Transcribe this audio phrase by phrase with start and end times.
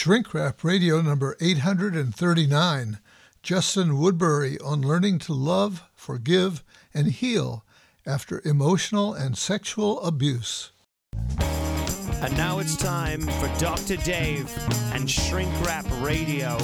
[0.00, 3.00] Shrink Rap Radio number 839.
[3.42, 7.66] Justin Woodbury on learning to love, forgive, and heal
[8.06, 10.70] after emotional and sexual abuse.
[11.12, 13.96] And now it's time for Dr.
[13.98, 14.50] Dave
[14.94, 16.56] and Shrink Rap Radio.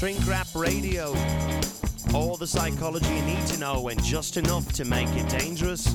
[0.00, 1.08] Shrink Rap Radio.
[2.14, 5.94] All the psychology you need to know and just enough to make it dangerous.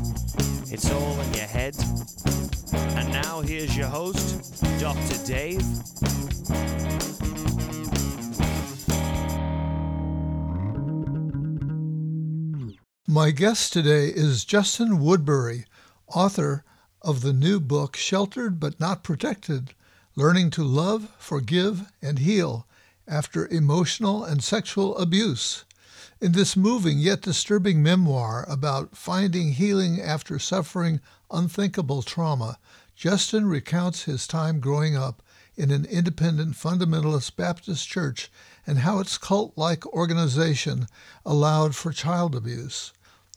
[0.72, 1.76] It's all in your head.
[2.72, 5.26] And now here's your host, Dr.
[5.26, 5.66] Dave.
[13.08, 15.66] My guest today is Justin Woodbury,
[16.06, 16.64] author
[17.02, 19.74] of the new book Sheltered but Not Protected
[20.16, 22.68] Learning to Love, Forgive, and Heal
[23.08, 25.64] After Emotional and Sexual Abuse.
[26.20, 32.58] In this moving yet disturbing memoir about finding healing after suffering unthinkable trauma,
[32.96, 35.22] Justin recounts his time growing up
[35.56, 38.32] in an independent fundamentalist Baptist church
[38.66, 40.88] and how its cult like organization
[41.24, 42.92] allowed for child abuse.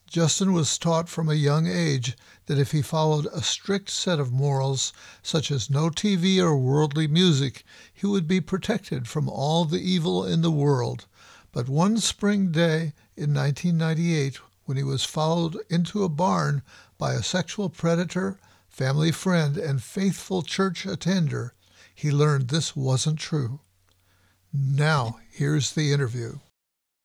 [0.08, 4.32] Justin was taught from a young age that if he followed a strict set of
[4.32, 4.90] morals,
[5.22, 10.24] such as no TV or worldly music, he would be protected from all the evil
[10.24, 11.04] in the world.
[11.52, 16.62] But one spring day in 1998, when he was followed into a barn
[16.96, 21.52] by a sexual predator, family friend, and faithful church attender,
[21.94, 23.60] he learned this wasn't true.
[24.54, 26.38] Now, here's the interview.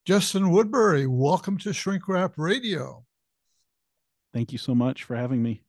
[0.06, 3.06] Justin Woodbury, welcome to Shrink Rap Radio.
[4.34, 5.64] Thank you so much for having me.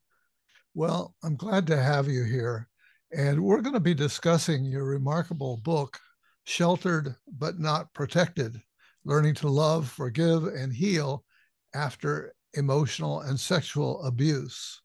[0.75, 2.69] Well, I'm glad to have you here.
[3.17, 6.00] And we're going to be discussing your remarkable book,
[6.43, 8.61] Sheltered but Not Protected
[9.05, 11.25] Learning to Love, Forgive, and Heal
[11.72, 14.83] After Emotional and Sexual Abuse.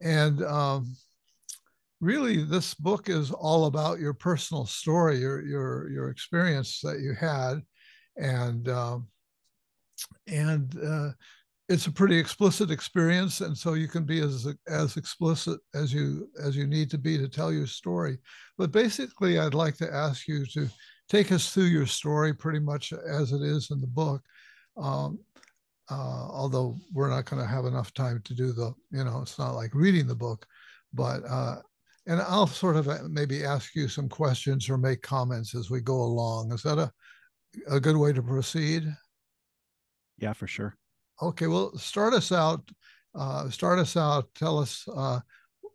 [0.00, 0.96] And um,
[2.00, 7.14] really, this book is all about your personal story, your, your, your experience that you
[7.14, 7.62] had.
[8.20, 9.08] And, um,
[10.26, 11.10] and, uh,
[11.68, 16.28] it's a pretty explicit experience and so you can be as as explicit as you
[16.42, 18.18] as you need to be to tell your story.
[18.58, 20.68] But basically i'd like to ask you to
[21.08, 24.20] take us through your story pretty much as it is in the book
[24.76, 25.20] um,
[25.90, 29.38] uh, although we're not going to have enough time to do the you know it's
[29.38, 30.44] not like reading the book
[30.92, 31.56] but uh,
[32.06, 35.80] and i'll sort of uh, maybe ask you some questions or make comments as we
[35.80, 36.52] go along.
[36.52, 36.90] Is that a,
[37.68, 38.84] a good way to proceed
[40.18, 40.76] Yeah, for sure.
[41.22, 42.68] Okay, well, start us out.
[43.14, 44.28] Uh, start us out.
[44.34, 45.20] Tell us uh,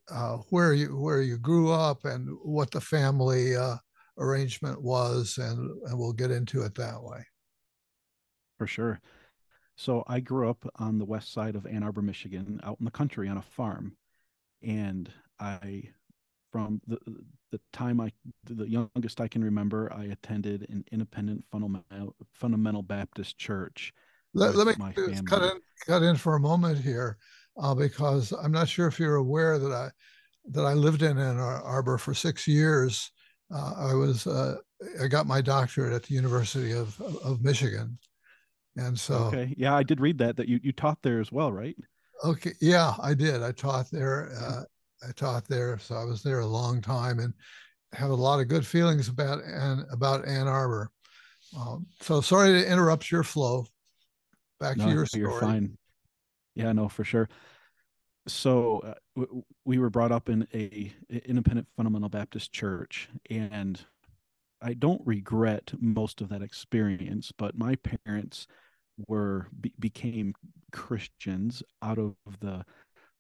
[0.10, 3.76] uh, where you where you grew up and what the family uh,
[4.18, 7.26] arrangement was, and and we'll get into it that way.
[8.58, 9.02] For sure.
[9.76, 12.92] So I grew up on the west side of Ann Arbor, Michigan, out in the
[12.92, 13.98] country on a farm.
[14.64, 15.90] And I
[16.56, 16.98] from the
[17.52, 18.14] the time I
[18.46, 23.92] the youngest I can remember, I attended an independent fundamental fundamental Baptist church.
[24.34, 27.18] Let, let me just cut in cut in for a moment here,
[27.62, 29.90] uh, because I'm not sure if you're aware that I
[30.52, 33.12] that I lived in Ann Arbor for six years.
[33.54, 34.56] Uh, I was uh,
[35.04, 37.98] I got my doctorate at the University of of Michigan,
[38.78, 39.54] and so Okay.
[39.58, 41.76] Yeah, I did read that that you you taught there as well, right?
[42.24, 43.44] Okay, yeah, I did.
[43.44, 44.32] I taught there.
[44.40, 44.64] Uh,
[45.08, 47.34] I taught there, so I was there a long time and
[47.94, 50.90] have a lot of good feelings about and about Ann Arbor.
[51.58, 53.66] Um, so sorry to interrupt your flow.
[54.60, 55.22] Back No, to your story.
[55.22, 55.78] you're fine.
[56.56, 57.30] Yeah, no, for sure.
[58.28, 60.92] So uh, w- we were brought up in a
[61.26, 63.80] independent fundamental Baptist church, and
[64.62, 67.32] I don't regret most of that experience.
[67.38, 68.48] But my parents
[69.08, 70.34] were be, became
[70.72, 72.66] Christians out of the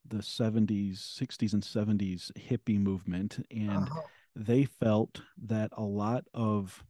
[0.07, 4.01] the 70s, 60s, and 70s hippie movement, and Uh-huh.
[4.35, 6.83] they felt that a lot of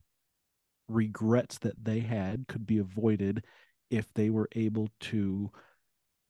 [0.87, 3.45] regrets that they had could be avoided
[3.89, 5.51] if they were able to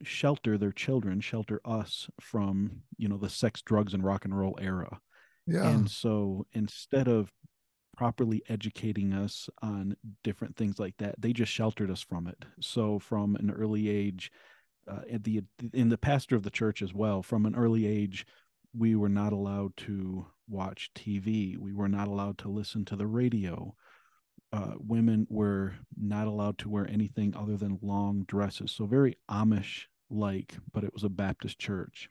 [0.04, 4.58] shelter their children, shelter us from, you know, the sex, drugs, and rock and roll
[4.62, 5.00] era.
[5.48, 5.70] Yeah.
[5.70, 7.32] And so instead of
[7.96, 11.16] properly educating us on different things like that.
[11.18, 12.44] They just sheltered us from it.
[12.60, 14.32] So from an early age,
[14.88, 15.44] uh, at the
[15.74, 18.26] in the pastor of the church as well, from an early age,
[18.78, 21.58] we were not allowed to watch TV.
[21.58, 23.76] We were not allowed to listen to the radio.
[24.54, 28.72] Uh, women were not allowed to wear anything other than long dresses.
[28.72, 32.10] So very Amish like, but it was a Baptist church.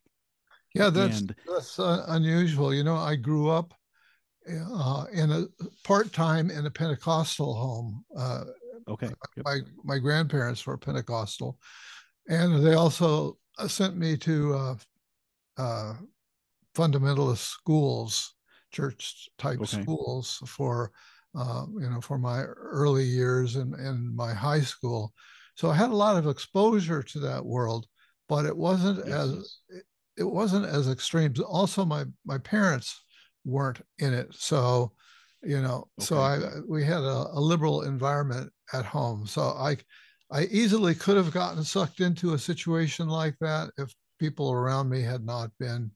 [0.75, 2.75] Yeah, that's and, that's uh, unusual.
[2.75, 3.73] You know, I grew up
[4.50, 5.47] uh, in a
[5.85, 8.05] part time in a Pentecostal home.
[8.17, 8.44] Uh,
[8.88, 9.11] okay.
[9.37, 9.44] Yep.
[9.44, 11.59] My my grandparents were Pentecostal,
[12.29, 14.75] and they also uh, sent me to uh,
[15.59, 15.94] uh,
[16.75, 18.35] fundamentalist schools,
[18.73, 19.82] church type okay.
[19.82, 20.91] schools for
[21.37, 25.12] uh, you know for my early years and in my high school.
[25.56, 27.87] So I had a lot of exposure to that world,
[28.29, 29.15] but it wasn't yes.
[29.15, 29.59] as
[30.17, 31.35] it wasn't as extreme.
[31.47, 33.03] Also, my my parents
[33.44, 34.93] weren't in it, so
[35.43, 36.06] you know, okay.
[36.06, 39.26] so I we had a, a liberal environment at home.
[39.26, 39.76] So I
[40.35, 45.01] I easily could have gotten sucked into a situation like that if people around me
[45.01, 45.93] had not been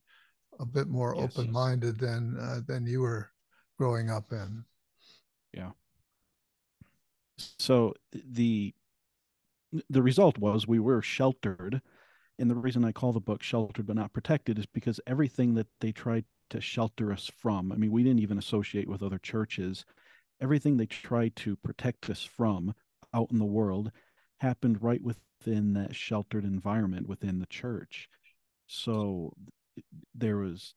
[0.61, 1.25] a bit more yes.
[1.25, 3.31] open-minded than uh, than you were
[3.77, 4.63] growing up in.
[5.53, 5.71] Yeah.
[7.57, 8.73] So the
[9.89, 11.81] the result was we were sheltered,
[12.39, 15.67] and the reason I call the book "Sheltered but Not Protected" is because everything that
[15.81, 17.73] they tried to shelter us from.
[17.73, 19.83] I mean, we didn't even associate with other churches.
[20.39, 22.73] Everything they tried to protect us from
[23.13, 23.91] out in the world
[24.39, 28.09] happened right within that sheltered environment within the church.
[28.67, 29.33] So
[30.15, 30.73] there was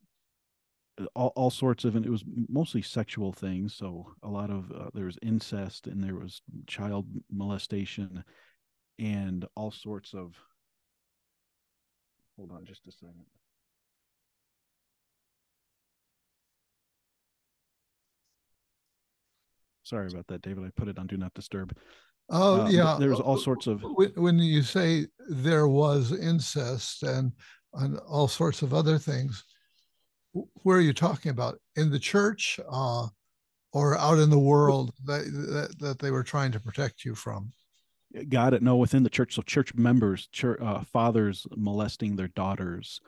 [1.00, 4.70] uh, all, all sorts of and it was mostly sexual things so a lot of
[4.72, 8.22] uh, there was incest and there was child molestation
[8.98, 10.34] and all sorts of
[12.36, 13.24] hold on just a second
[19.82, 21.74] sorry about that david i put it on do not disturb
[22.32, 23.84] Oh uh, yeah, there's all sorts of.
[24.16, 27.32] When you say there was incest and
[27.74, 29.44] and all sorts of other things,
[30.32, 31.58] where are you talking about?
[31.76, 33.06] In the church, uh,
[33.72, 37.52] or out in the world that, that, that they were trying to protect you from?
[38.28, 38.62] Got it.
[38.62, 39.34] No, within the church.
[39.34, 43.00] So church members, church uh, fathers molesting their daughters,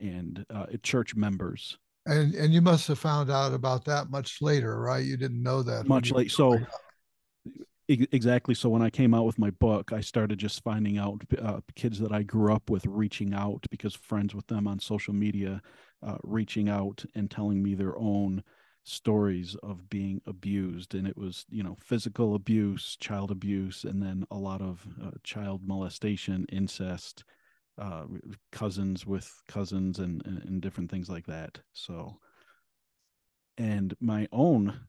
[0.00, 1.78] and uh, church members.
[2.06, 5.04] And and you must have found out about that much later, right?
[5.04, 6.32] You didn't know that much late.
[6.32, 6.58] So
[7.88, 11.60] exactly so when i came out with my book i started just finding out uh,
[11.74, 15.62] kids that i grew up with reaching out because friends with them on social media
[16.06, 18.42] uh, reaching out and telling me their own
[18.84, 24.24] stories of being abused and it was you know physical abuse child abuse and then
[24.30, 27.24] a lot of uh, child molestation incest
[27.80, 28.04] uh,
[28.50, 32.18] cousins with cousins and, and, and different things like that so.
[33.58, 34.80] And my own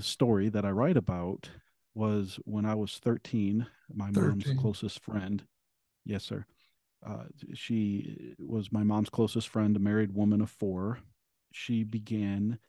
[0.00, 1.50] story that i write about
[1.98, 4.28] was when I was 13, my 13.
[4.28, 5.42] mom's closest friend.
[6.04, 6.46] Yes, sir.
[7.04, 7.24] Uh,
[7.54, 11.00] she was my mom's closest friend, a married woman of four.
[11.52, 12.60] She began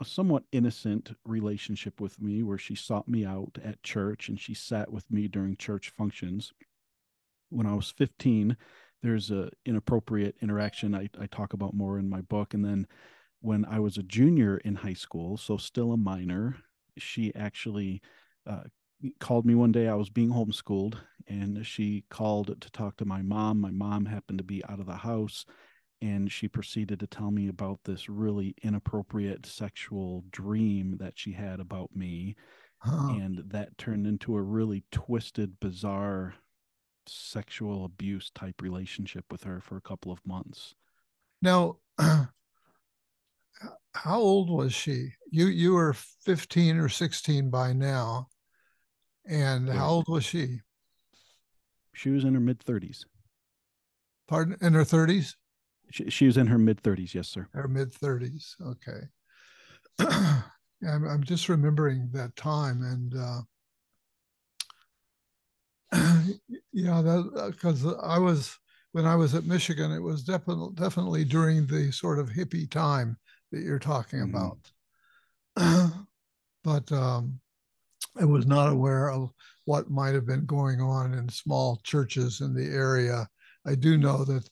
[0.00, 4.54] a somewhat innocent relationship with me where she sought me out at church and she
[4.54, 6.52] sat with me during church functions.
[7.50, 8.56] When I was 15,
[9.02, 12.54] there's a inappropriate interaction I, I talk about more in my book.
[12.54, 12.88] And then
[13.40, 16.56] when I was a junior in high school, so still a minor,
[16.98, 18.02] she actually
[18.46, 18.64] uh,
[19.20, 19.88] called me one day.
[19.88, 20.96] I was being homeschooled,
[21.26, 23.60] and she called to talk to my mom.
[23.60, 25.44] My mom happened to be out of the house,
[26.00, 31.60] and she proceeded to tell me about this really inappropriate sexual dream that she had
[31.60, 32.36] about me.
[33.20, 36.34] And that turned into a really twisted, bizarre
[37.08, 40.74] sexual abuse type relationship with her for a couple of months.
[41.42, 42.30] Now, how
[44.06, 45.12] old was she?
[45.36, 48.28] You you were 15 or 16 by now.
[49.28, 50.60] And how old was she?
[51.92, 53.04] She was in her mid 30s.
[54.28, 54.56] Pardon?
[54.62, 55.34] In her 30s?
[55.90, 57.48] She, she was in her mid 30s, yes, sir.
[57.52, 58.54] Her mid 30s.
[58.66, 59.00] Okay.
[60.88, 62.82] I'm, I'm just remembering that time.
[62.82, 63.14] And
[65.92, 66.22] uh,
[66.72, 68.56] yeah, that because uh, I was,
[68.92, 73.18] when I was at Michigan, it was definitely, definitely during the sort of hippie time
[73.52, 74.34] that you're talking mm-hmm.
[74.34, 74.72] about.
[76.64, 77.40] but um,
[78.18, 79.30] I was not aware of
[79.64, 83.28] what might have been going on in small churches in the area.
[83.66, 84.48] I do know that,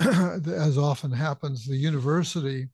[0.48, 2.68] as often happens, the university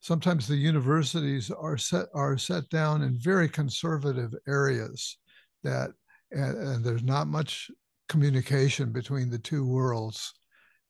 [0.00, 5.18] sometimes the universities are set are set down in very conservative areas
[5.62, 5.90] that
[6.32, 7.70] and, and, there's not much
[8.08, 10.32] communication between the two worlds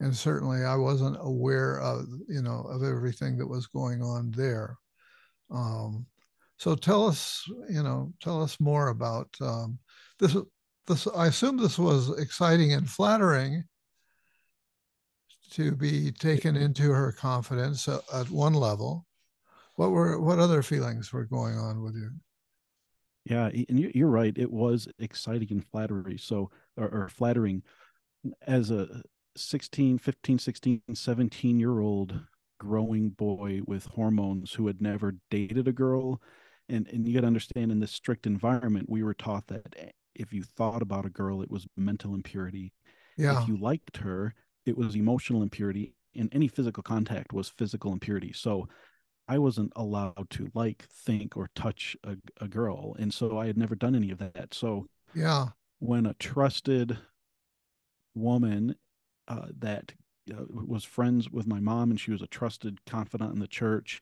[0.00, 4.78] and certainly i wasn't aware of you know of everything that was going on there
[5.50, 6.06] um,
[6.58, 9.78] So tell us, you know, tell us more about um,
[10.18, 10.36] this.
[10.86, 13.64] This I assume this was exciting and flattering
[15.52, 19.06] to be taken into her confidence at one level.
[19.76, 22.10] What were what other feelings were going on with you?
[23.24, 24.36] Yeah, and you're right.
[24.36, 26.18] It was exciting and flattery.
[26.18, 27.62] So, or, or flattering
[28.46, 29.02] as a
[29.36, 32.18] 16, 15, 16, 17 year old
[32.60, 36.20] growing boy with hormones who had never dated a girl.
[36.68, 39.90] And, and you got to understand in this strict environment, we were taught that eh,
[40.14, 42.72] if you thought about a girl, it was mental impurity.
[43.16, 43.42] Yeah.
[43.42, 44.34] If you liked her,
[44.66, 45.94] it was emotional impurity.
[46.14, 48.32] And any physical contact was physical impurity.
[48.32, 48.68] So
[49.26, 52.94] I wasn't allowed to like, think, or touch a, a girl.
[52.98, 54.52] And so I had never done any of that.
[54.52, 55.46] So, yeah.
[55.78, 56.98] When a trusted
[58.14, 58.74] woman
[59.28, 59.92] uh, that
[60.32, 64.00] uh, was friends with my mom and she was a trusted confidant in the church,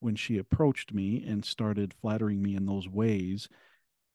[0.00, 3.48] when she approached me and started flattering me in those ways,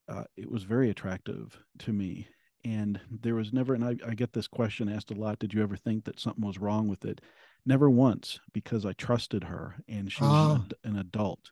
[0.10, 2.28] uh, it was very attractive to me.
[2.64, 5.62] And there was never, and I, I get this question asked a lot did you
[5.62, 7.22] ever think that something was wrong with it?
[7.66, 10.90] Never once, because I trusted her and she was an, ah.
[10.90, 11.52] an, adult.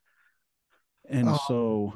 [1.10, 1.93] And uh, so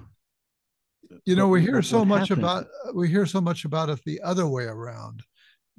[1.26, 4.22] you know we hear so much happened, about we hear so much about it the
[4.22, 5.24] other way around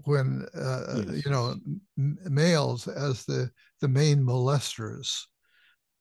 [0.05, 1.25] when uh, yes.
[1.25, 1.55] you know
[1.99, 3.51] m- males as the
[3.81, 5.23] the main molesters.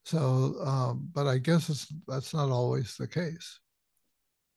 [0.05, 3.59] So um, but i guess it's that's not always the case.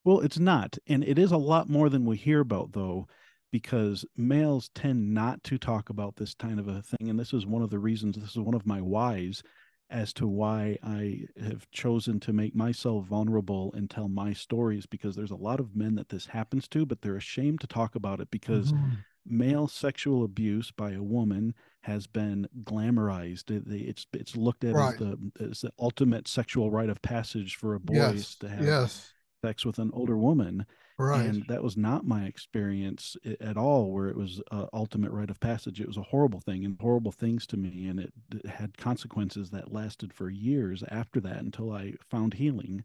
[0.05, 3.07] Well it's not and it is a lot more than we hear about though
[3.53, 7.45] because males tend not to talk about this kind of a thing and this is
[7.45, 9.43] one of the reasons this is one of my whys
[9.91, 15.17] as to why I have chosen to make myself vulnerable and tell my stories because
[15.17, 18.21] there's a lot of men that this happens to, but they're ashamed to talk about
[18.21, 18.95] it because mm-hmm
[19.27, 23.51] male sexual abuse by a woman has been glamorized.
[23.51, 24.95] It's it's looked at right.
[24.95, 28.35] as the as the ultimate sexual rite of passage for a boy yes.
[28.37, 29.13] to have yes.
[29.45, 30.67] sex with an older woman.
[30.99, 31.25] Right.
[31.25, 35.41] And that was not my experience at all, where it was a ultimate rite of
[35.41, 35.81] passage.
[35.81, 39.49] It was a horrible thing and horrible things to me, and it, it had consequences
[39.51, 42.85] that lasted for years after that until I found healing.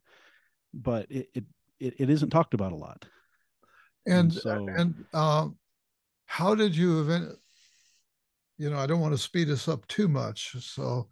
[0.73, 1.43] But it it,
[1.81, 3.05] it, it isn't talked about a lot.
[4.05, 5.49] And and, so, and uh,
[6.25, 7.29] how did you event
[8.57, 11.07] you know i don't want to speed us up too much so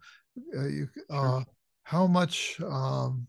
[0.56, 1.44] uh, you uh, sure.
[1.84, 3.26] how much um,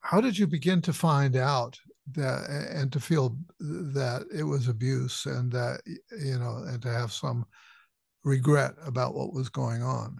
[0.00, 1.78] how did you begin to find out
[2.12, 7.12] that and to feel that it was abuse and that you know and to have
[7.12, 7.44] some
[8.24, 10.16] regret about what was going on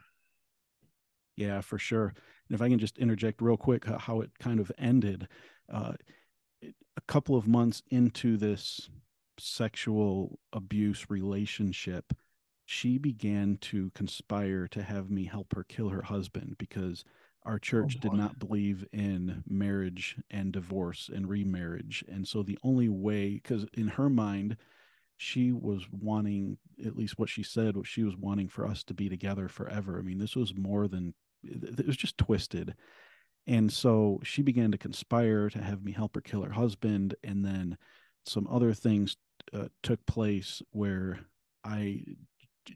[1.37, 2.09] yeah for sure
[2.49, 5.29] and if i can just interject real quick how it kind of ended
[5.73, 5.93] uh,
[6.63, 8.89] a couple of months into this
[9.39, 12.13] sexual abuse relationship,
[12.65, 17.05] she began to conspire to have me help her kill her husband because
[17.45, 22.05] our oh, church oh did not believe in marriage and divorce and remarriage.
[22.09, 24.57] And so the only way, because in her mind,
[25.17, 28.95] she was wanting, at least what she said, what she was wanting for us to
[28.95, 29.99] be together forever.
[29.99, 32.75] I mean, this was more than, it was just twisted.
[33.47, 37.15] And so she began to conspire to have me help her kill her husband.
[37.23, 37.79] And then
[38.25, 39.17] some other things
[39.53, 41.21] uh, took place where
[41.65, 42.03] I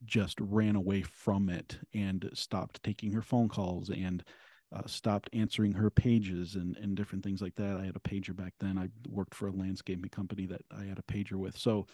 [0.05, 4.23] just ran away from it and stopped taking her phone calls and
[4.73, 7.77] uh, stopped answering her pages and, and different things like that.
[7.77, 8.79] I had a pager back then.
[8.79, 11.59] I worked for a landscaping company that I had a pager with.
[11.59, 11.87] So,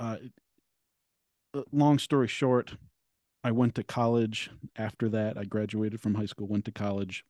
[0.00, 0.16] uh,
[1.54, 2.74] uh long story short,
[3.44, 5.38] I went to college after that.
[5.38, 7.24] I graduated from high school, went to college,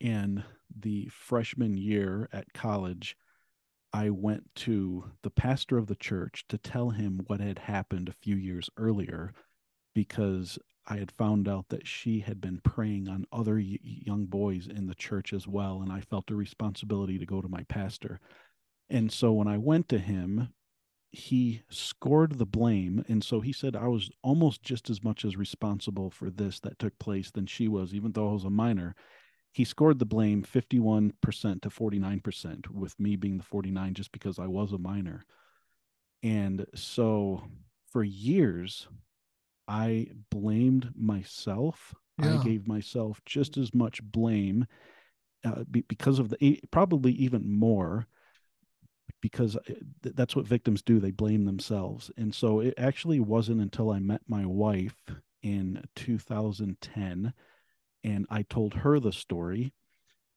[0.00, 3.16] in the freshman year at college,
[3.92, 8.14] I went to the pastor of the church to tell him what had happened a
[8.22, 9.34] few years earlier
[9.94, 14.86] because I had found out that she had been preying on other young boys in
[14.86, 15.82] the church as well.
[15.82, 18.18] And I felt a responsibility to go to my pastor.
[18.88, 20.48] And so when I went to him,
[21.10, 23.04] he scored the blame.
[23.08, 26.78] And so he said I was almost just as much as responsible for this that
[26.78, 28.96] took place than she was, even though I was a minor
[29.52, 31.12] he scored the blame 51%
[31.62, 35.24] to 49% with me being the 49 just because I was a minor.
[36.22, 37.44] And so
[37.90, 38.88] for years
[39.68, 41.94] I blamed myself.
[42.18, 42.40] Yeah.
[42.40, 44.66] I gave myself just as much blame
[45.44, 48.06] uh, be, because of the probably even more
[49.20, 53.90] because uh, that's what victims do they blame themselves and so it actually wasn't until
[53.90, 54.94] i met my wife
[55.42, 57.32] in 2010
[58.04, 59.72] and I told her the story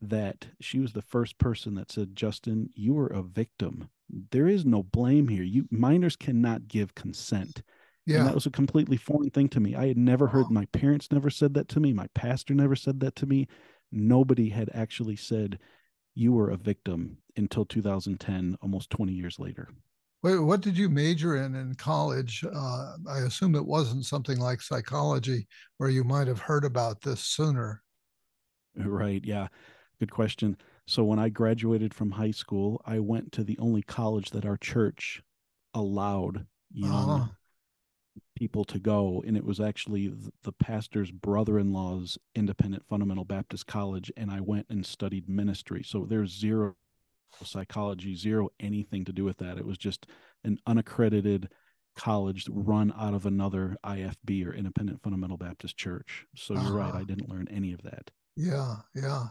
[0.02, 3.90] that she was the first person that said, Justin, you were a victim.
[4.32, 5.44] There is no blame here.
[5.44, 7.64] You minors cannot give consent.
[8.06, 8.20] Yeah.
[8.20, 9.74] And that was a completely foreign thing to me.
[9.74, 10.52] I had never heard Wow.
[10.52, 11.92] my parents never said that to me.
[11.92, 13.48] My pastor never said that to me.
[13.92, 15.58] Nobody had actually said
[16.14, 19.70] you were a victim until 2010, almost 20 years later.
[20.26, 22.44] Wait, what did you major in in college?
[22.44, 27.20] Uh, I assume it wasn't something like psychology where you might have heard about this
[27.20, 27.84] sooner.
[28.76, 29.24] Right.
[29.24, 29.50] Yeah.
[30.00, 30.58] Good question.
[30.88, 34.58] So when I graduated from high school, I went to the only college that our
[34.58, 35.22] church
[35.76, 37.36] allowed young Ah.
[38.36, 39.24] people to go.
[39.28, 44.12] And it was actually the pastor's brother in law's independent fundamental Baptist college.
[44.18, 45.84] And I went and studied ministry.
[45.84, 46.74] So there's zero
[47.44, 49.58] psychology, zero anything to do with that.
[49.58, 50.08] It was just
[50.44, 51.50] an unaccredited
[51.96, 56.26] college run out of another IFB or independent fundamental Baptist church.
[56.36, 56.90] So you're right.
[56.90, 57.00] Uh-huh.
[57.00, 58.12] I didn't learn any of that.
[58.36, 59.28] Yeah, yeah.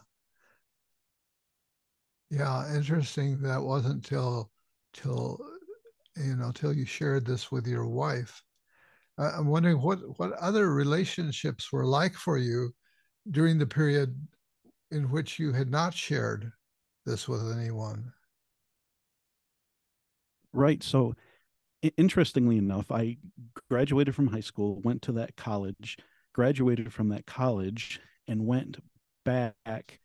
[2.30, 3.40] Yeah, interesting.
[3.42, 4.50] That wasn't till
[4.92, 5.38] till
[6.16, 8.42] you know till you shared this with your wife.
[9.18, 12.75] Uh, I'm wondering what what other relationships were like for you
[13.30, 14.16] during the period
[14.90, 16.50] in which you had not shared
[17.04, 18.12] this with anyone.
[20.52, 20.82] Right.
[20.82, 21.14] So,
[21.96, 23.16] interestingly enough, I
[23.68, 25.99] graduated from high school, went to that college,
[26.32, 28.78] graduated from that college, and went
[29.25, 30.00] back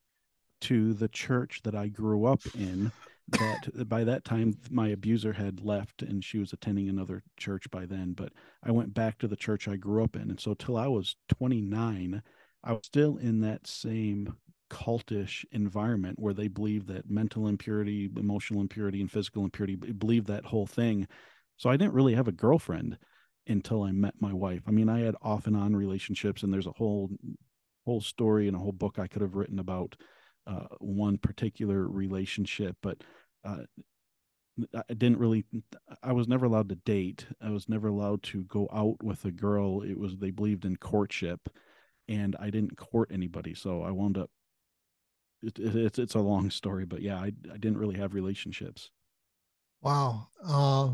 [0.62, 2.92] to the church that I grew up in.
[3.30, 7.86] That by that time, my abuser had left and she was attending another church by
[7.86, 8.14] then.
[8.14, 10.32] But I went back to the church I grew up in.
[10.32, 12.24] And so, till I was 29,
[12.64, 14.36] I was still in that same
[14.70, 20.46] cultish environment where they believe that mental impurity, emotional impurity, and physical impurity believe that
[20.46, 21.08] whole thing.
[21.58, 22.98] So I didn't really have a girlfriend
[23.48, 24.62] until I met my wife.
[24.68, 27.10] I mean, I had off and on relationships, and there's a whole
[27.86, 29.96] whole story and a whole book I could have written about
[30.46, 32.98] uh, one particular relationship, but
[33.44, 33.64] uh,
[34.74, 35.46] I didn't really.
[36.04, 37.26] I was never allowed to date.
[37.42, 39.82] I was never allowed to go out with a girl.
[39.82, 41.50] It was they believed in courtship,
[42.08, 43.54] and I didn't court anybody.
[43.54, 44.30] So I wound up
[45.42, 48.90] it, it, it's it's a long story, but yeah, I I didn't really have relationships.
[49.82, 50.28] Wow.
[50.46, 50.92] Uh,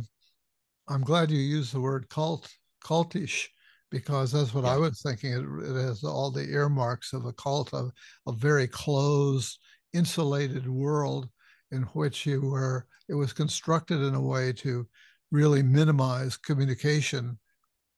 [0.88, 2.48] I'm glad you used the word cult,
[2.84, 3.48] cultish,
[3.90, 5.34] because that's what I was thinking.
[5.34, 7.92] It, it has all the earmarks of a cult, of
[8.28, 9.58] a very closed,
[9.94, 11.30] insulated world
[11.72, 14.88] in which you were, it was constructed in a way to
[15.32, 17.38] really minimize communication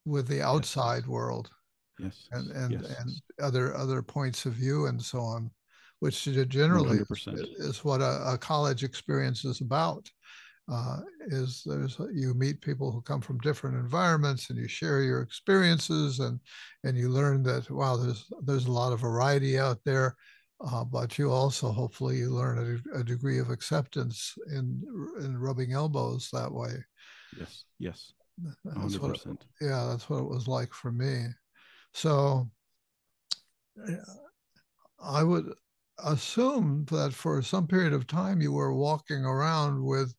[0.04, 1.50] with the outside world
[1.98, 3.10] Yes, and and yes, and
[3.42, 5.50] other other points of view and so on,
[6.00, 7.34] which generally is, 100%.
[7.58, 10.08] is what a, a college experience is about.
[10.70, 15.22] Uh, is there's you meet people who come from different environments and you share your
[15.22, 16.38] experiences and
[16.84, 20.14] and you learn that wow there's there's a lot of variety out there
[20.70, 24.82] uh, but you also hopefully you learn a, a degree of acceptance in
[25.20, 26.72] in rubbing elbows that way
[27.38, 29.46] yes, yes, that's hundred what percent.
[29.62, 31.28] yeah that's what it was like for me
[31.94, 32.46] so
[35.02, 35.54] I would
[36.04, 40.14] assume that for some period of time you were walking around with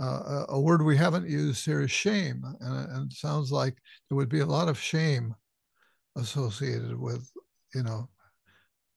[0.00, 2.42] uh, a, word we haven't used here is shame.
[2.60, 3.76] And, and it sounds like
[4.08, 5.34] there would be a lot of shame
[6.16, 7.28] associated with,
[7.74, 8.08] you know,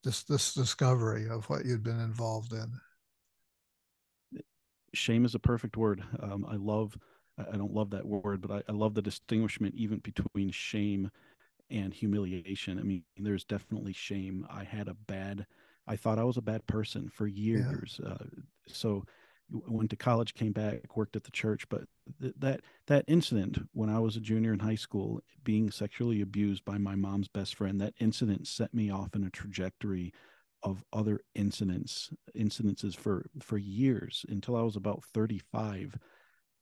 [0.04, 2.68] this, this discovery of what you'd been involved in.
[4.94, 6.04] Shame is a perfect word.
[6.22, 6.98] Um, I love.
[7.38, 11.10] I I don't love that word, but I, I love the distinguishment even between shame
[11.70, 12.78] and humiliation.
[12.78, 14.46] I mean, there's definitely shame.
[14.50, 15.46] I had a bad.
[15.88, 18.00] I thought I was a bad person for years.
[18.06, 18.26] Uh,
[18.68, 19.04] so
[19.50, 21.84] went to college, came back, worked at the church, but
[22.22, 26.64] th- that that incident when I was a junior in high school, being sexually abused
[26.64, 30.14] by my mom's best friend, that incident set me off in a trajectory
[30.64, 35.98] of other incidents incidences for for years until I was about 35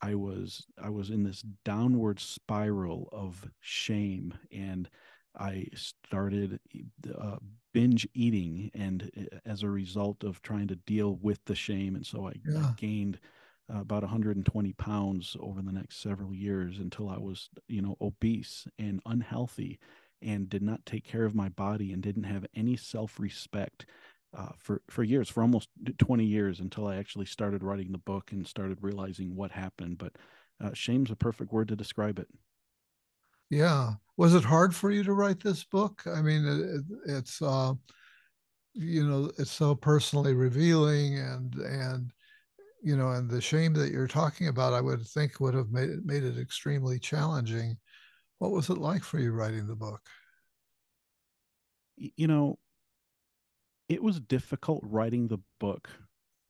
[0.01, 4.89] I was I was in this downward spiral of shame and
[5.39, 6.59] I started
[7.17, 7.37] uh,
[7.73, 12.05] binge eating and uh, as a result of trying to deal with the shame and
[12.05, 12.59] so I, Yeah.
[12.59, 13.19] I gained
[13.73, 18.67] uh, about 120 pounds over the next several years until I was you know obese
[18.77, 19.79] and unhealthy
[20.21, 23.85] and did not take care of my body and didn't have any self-respect
[24.35, 28.31] uh, for for years, for almost 20 years, until I actually started writing the book
[28.31, 29.97] and started realizing what happened.
[29.97, 30.17] But
[30.61, 32.27] uh, shame's a perfect word to describe it.
[33.49, 33.93] Yeah.
[34.17, 36.03] Was it hard for you to write this book?
[36.05, 37.73] I mean, it, it, it's, uh,
[38.73, 42.11] you know, it's so personally revealing and, and,
[42.83, 45.89] you know, and the shame that you're talking about, I would think would have made
[45.89, 47.77] it, made it extremely challenging.
[48.39, 50.01] What was it like for you writing the book?
[51.97, 52.59] You know,
[53.89, 55.89] it was difficult writing the book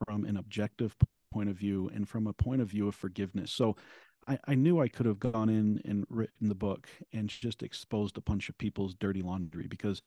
[0.04, 0.94] from an objective
[1.32, 3.50] point of view and from a point of view of forgiveness.
[3.50, 3.76] So
[4.28, 8.16] I, I knew I could have gone in and written the book and just exposed
[8.16, 10.02] a bunch of people's dirty laundry because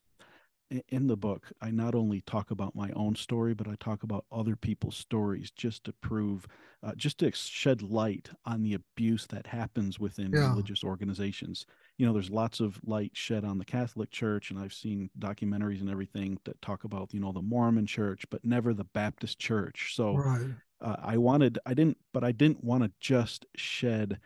[0.90, 4.26] in the book, I not only talk about my own story, but I talk about
[4.32, 6.48] other people's stories just to prove,
[6.82, 10.50] uh, just to shed light on the abuse that happens within yeah.
[10.50, 11.66] religious organizations.
[11.98, 15.82] You know, there's lots of light shed on the Catholic Church, and I've seen documentaries
[15.82, 19.94] and everything that talk about, you know, the Mormon Church, but never the Baptist Church.
[19.96, 20.48] So right.
[20.84, 24.20] Uh, I wanted, I didn't, but I didn't want to just shed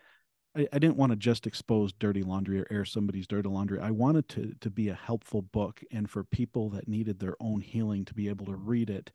[0.57, 3.79] I, I didn't want to just expose dirty laundry or air somebody's dirty laundry.
[3.79, 7.61] I wanted to to be a helpful book and for people that needed their own
[7.61, 9.11] healing to be able to read it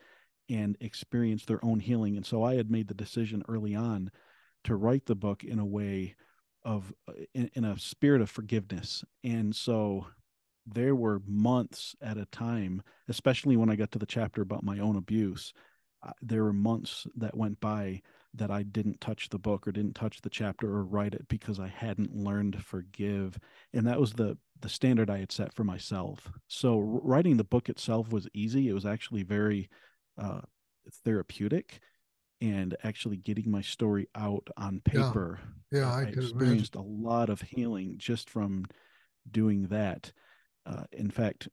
[0.48, 2.16] and experience their own healing.
[2.16, 4.10] And so I had made the decision early on
[4.64, 6.14] to write the book in a way
[6.64, 9.04] of uh, in, in a spirit of forgiveness.
[9.24, 10.06] And so
[10.64, 14.78] there were months at a time, especially when I got to the chapter about my
[14.78, 15.52] own abuse.
[16.20, 18.02] There were months that went by
[18.34, 21.60] that I didn't touch the book or didn't touch the chapter or write it because
[21.60, 23.38] I hadn't learned to forgive.
[23.72, 26.30] And that was the the standard I had set for myself.
[26.46, 28.68] So writing the book itself was easy.
[28.68, 29.68] It was actually very
[30.16, 30.42] uh,
[31.04, 31.80] therapeutic
[32.40, 35.40] and actually getting my story out on paper.
[35.72, 36.90] Yeah, yeah I, I experienced imagine.
[36.90, 38.66] a lot of healing just from
[39.30, 40.12] doing that.
[40.64, 41.48] Uh, in fact,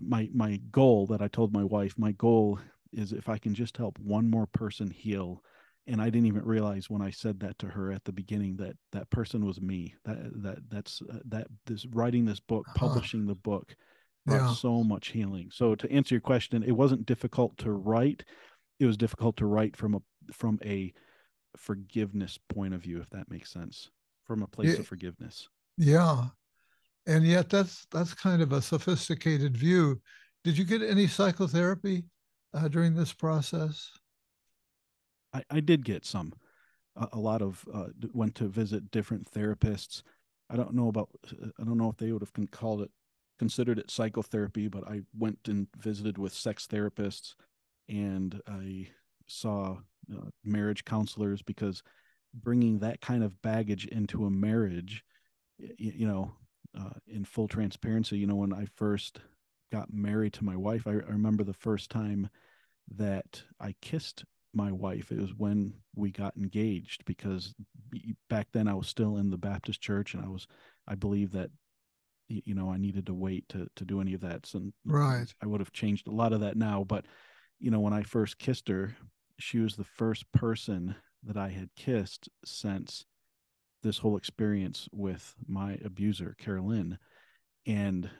[0.00, 2.60] my my goal that I told my wife, my goal
[2.92, 5.42] is if I can just help one more person heal,
[5.86, 8.76] and I didn't even realize when I said that to her at the beginning that
[8.92, 9.94] that person was me.
[10.04, 13.74] That that that's uh, that this writing this book, publishing the book,
[14.26, 14.54] brought yeah.
[14.54, 15.50] so much healing.
[15.52, 18.24] So to answer your question, it wasn't difficult to write.
[18.78, 20.92] It was difficult to write from a from a
[21.56, 23.90] forgiveness point of view, if that makes sense,
[24.24, 24.80] from a place yeah.
[24.80, 25.48] of forgiveness.
[25.76, 26.26] Yeah,
[27.06, 30.00] and yet that's that's kind of a sophisticated view.
[30.44, 32.04] Did you get any psychotherapy
[32.54, 33.90] uh, during this process?
[35.32, 36.32] I, I did get some.
[36.96, 40.02] A, a lot of uh, went to visit different therapists.
[40.50, 41.08] I don't know about.
[41.30, 42.90] Uh, I don't know if they would have called it
[43.42, 47.34] considered it psychotherapy, but I went and visited with sex therapists,
[47.88, 48.86] and I
[49.26, 49.78] saw
[50.12, 51.82] uh, marriage counselors because
[52.32, 55.02] bringing that kind of baggage into a marriage,
[55.58, 56.30] you, you know,
[56.78, 59.18] uh, in full transparency, you know, when I first
[59.72, 62.28] got married to my wife, I, I remember the first time
[62.96, 65.10] that I kissed my wife.
[65.10, 67.54] It was when we got engaged because
[68.28, 70.46] back then I was still in the Baptist church and I was,
[70.86, 71.50] I believe that,
[72.28, 74.44] you know, I needed to wait to, to do any of that.
[74.46, 75.32] So right.
[75.42, 76.84] I would have changed a lot of that now.
[76.84, 77.06] But,
[77.58, 78.94] you know, when I first kissed her,
[79.38, 83.06] she was the first person that I had kissed since
[83.82, 86.98] this whole experience with my abuser, Carolyn.
[87.66, 88.10] And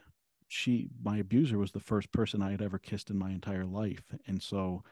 [0.53, 4.03] she, my abuser was the first person I had ever kissed in my entire life.
[4.27, 4.83] And so,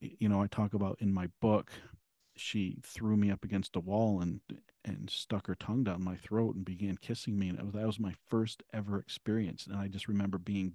[0.00, 1.70] you know, I talk about in my book,
[2.36, 4.40] she threw me up against a wall and
[4.84, 7.48] and stuck her tongue down my throat and began kissing me.
[7.48, 9.66] And was, that was my first ever experience.
[9.66, 10.74] And I just remember being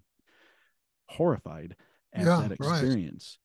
[1.08, 1.76] horrified
[2.13, 3.38] at yeah, that experience.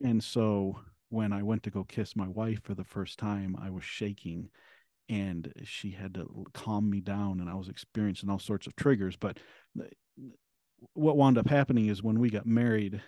[0.00, 0.10] Right.
[0.10, 3.70] And so when I went to go kiss my wife for the first time, I
[3.70, 4.50] was shaking
[5.08, 9.16] and she had to calm me down and I was experiencing all sorts of triggers.
[9.16, 9.38] But
[9.80, 9.84] uh,
[10.94, 13.00] what wound up happening is when we got married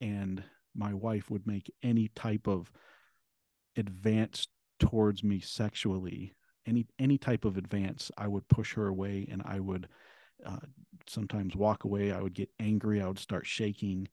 [0.00, 0.42] and
[0.74, 2.70] my wife would make any type of
[3.76, 4.46] advance
[4.78, 6.32] towards me sexually
[6.66, 9.88] any any type of advance i would push her away and i would
[10.44, 10.58] uh,
[11.06, 12.12] sometimes walk away.
[12.12, 13.00] I would get angry.
[13.00, 14.08] I would start shaking.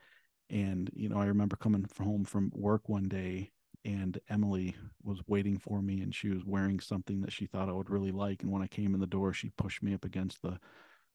[0.49, 3.51] And you know i remember coming home from work one day
[3.83, 7.71] and emily was waiting for me and she was wearing something that she thought i
[7.71, 8.43] would really like.
[8.43, 10.59] And when i came in the door she pushed me up against the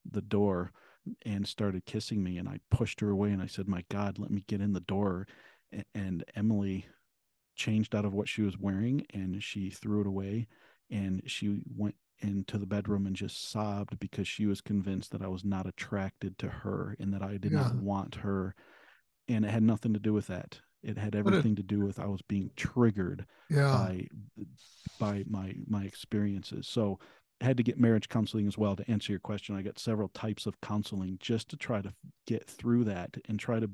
[0.09, 0.71] the door
[1.25, 4.31] and started kissing me and I pushed her away and I said, "My god, let
[4.31, 5.27] me get in the door."
[5.95, 6.85] And Emily
[7.55, 10.47] changed out of what she was wearing and she threw it away
[10.89, 15.27] and she went into the bedroom and just sobbed because she was convinced that I
[15.27, 17.61] was not attracted to her and that I did yeah.
[17.61, 18.55] not want her
[19.27, 20.59] and it had nothing to do with that.
[20.83, 23.71] It had everything to do with I was being triggered yeah.
[23.71, 24.07] by
[24.99, 26.67] by my my experiences.
[26.67, 26.99] So
[27.41, 29.55] had to get marriage counseling as well to answer your question.
[29.55, 31.93] I got several types of counseling just to try to
[32.27, 33.69] get through that and try to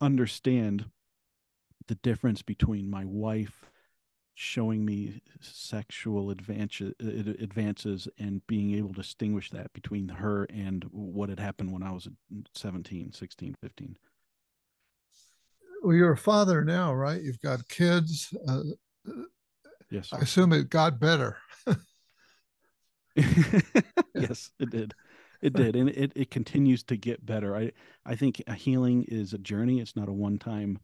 [0.00, 0.86] understand
[1.86, 3.64] the difference between my wife
[4.34, 11.28] showing me sexual advances advances and being able to distinguish that between her and what
[11.28, 12.08] had happened when I was
[12.54, 13.96] 17, 16, 15.
[15.82, 17.20] Well, you're a father now, right?
[17.20, 18.32] You've got kids.
[18.46, 18.62] Uh,
[19.90, 20.12] yes.
[20.12, 21.36] I assume it got better.
[24.14, 24.94] yes, it did.
[25.40, 25.76] It did.
[25.76, 27.56] And it, it continues to get better.
[27.56, 27.72] I,
[28.04, 29.80] I think healing is a journey.
[29.80, 30.78] It's not a one time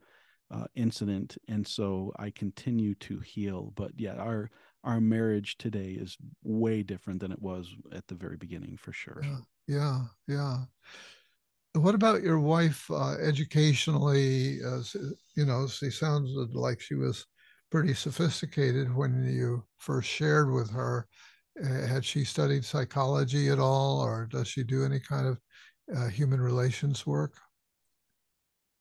[0.51, 3.73] uh, incident, and so I continue to heal.
[3.75, 4.51] But yeah, our
[4.85, 9.23] our marriage today is way different than it was at the very beginning, for sure.
[9.23, 10.57] Yeah, yeah, yeah.
[11.75, 14.61] What about your wife uh, educationally?
[14.64, 14.83] Uh,
[15.37, 17.27] you know, she sounded like she was
[17.70, 21.09] pretty sophisticated when you first shared with her.
[21.62, 25.38] Uh, had she studied psychology at all, or does she do any kind of
[25.97, 27.35] uh, human relations work?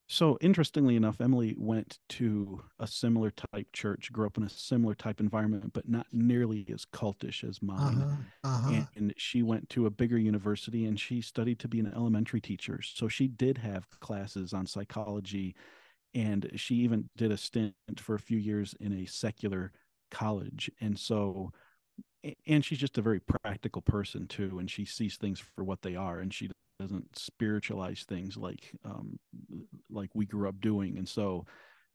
[0.08, 4.94] So interestingly enough, Emily went to a similar type church, grew up in a similar
[4.96, 8.02] type environment, but not nearly as cultish as mine.
[8.02, 8.86] Uh-huh, uh-huh.
[8.96, 12.80] And she went to a bigger university and she studied to be an elementary teacher.
[12.84, 15.56] So she did have classes on psychology
[16.14, 19.72] and she even did a stint for a few years in a secular
[20.12, 20.70] college.
[20.80, 21.52] And so
[22.48, 25.96] and she's just a very practical person too and she sees things for what they
[25.96, 29.18] are and she doesn't spiritualize things like um,
[29.90, 31.46] like we grew up doing, and so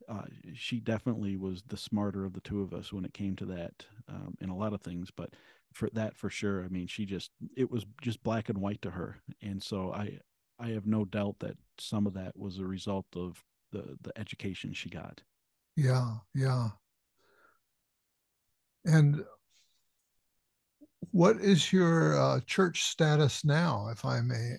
[0.07, 3.45] uh, she definitely was the smarter of the two of us when it came to
[3.45, 5.09] that um, in a lot of things.
[5.15, 5.33] But
[5.73, 8.91] for that, for sure, I mean, she just it was just black and white to
[8.91, 10.17] her, and so I
[10.59, 14.73] I have no doubt that some of that was a result of the the education
[14.73, 15.21] she got.
[15.75, 16.69] Yeah, yeah.
[18.85, 19.23] And
[21.11, 24.55] what is your uh, church status now, if I may,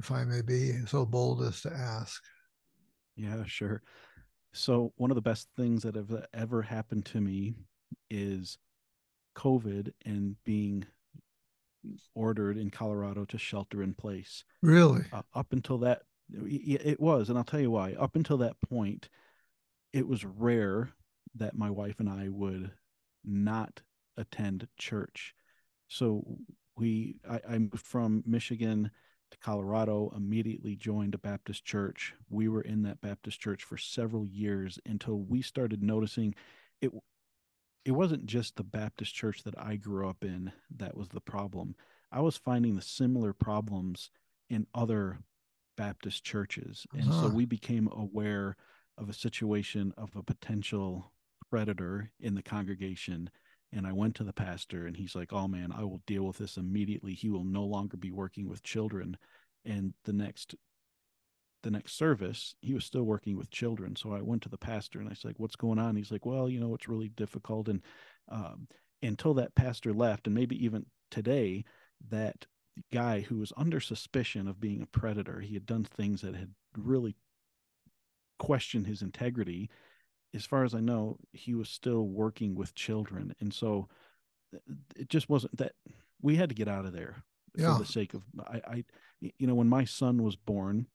[0.00, 2.22] if I may be so bold as to ask?
[3.16, 3.82] Yeah, sure.
[4.52, 7.54] So one of the best things that have ever happened to me
[8.10, 8.58] is
[9.36, 10.84] COVID and being
[12.14, 14.44] ordered in Colorado to shelter in place.
[14.62, 15.04] Really?
[15.12, 17.94] Uh, up until that, it was, and I'll tell you why.
[17.94, 19.08] Up until that point,
[19.92, 20.90] it was rare
[21.34, 22.70] that my wife and I would
[23.24, 23.80] not
[24.16, 25.34] attend church.
[25.92, 26.24] So
[26.76, 28.90] we, I, I moved from Michigan
[29.30, 32.14] to Colorado, immediately joined a Baptist church.
[32.30, 36.34] We were in that Baptist church for several years until we started noticing
[36.80, 36.92] it.
[37.84, 41.74] It wasn't just the Baptist church that I grew up in that was the problem.
[42.10, 44.10] I was finding the similar problems
[44.48, 45.18] in other
[45.76, 46.86] Baptist churches.
[46.92, 47.22] And uh-huh.
[47.22, 48.56] so we became aware
[48.96, 51.12] of a situation of a potential
[51.50, 53.30] predator in the congregation
[53.72, 56.38] and I went to the pastor and he's like, "Oh man, I will deal with
[56.38, 57.14] this immediately.
[57.14, 59.16] He will no longer be working with children."
[59.64, 60.54] And the next
[61.62, 63.94] the next service, he was still working with children.
[63.94, 66.48] So I went to the pastor and I said, "What's going on?" He's like, "Well,
[66.48, 67.82] you know, it's really difficult." And
[68.28, 68.68] um,
[69.02, 71.64] until that pastor left, and maybe even today,
[72.10, 72.46] that
[72.92, 76.50] guy who was under suspicion of being a predator, he had done things that had
[76.76, 77.14] really
[78.38, 79.70] questioned his integrity
[80.34, 83.88] as far as I know, he was still working with children, and so
[84.54, 84.58] uh,
[84.96, 85.72] it just wasn't that
[86.20, 87.22] we had to get out of there
[87.56, 87.72] yeah.
[87.72, 88.84] for the sake of I, I,
[89.20, 90.86] you know, when my son was born,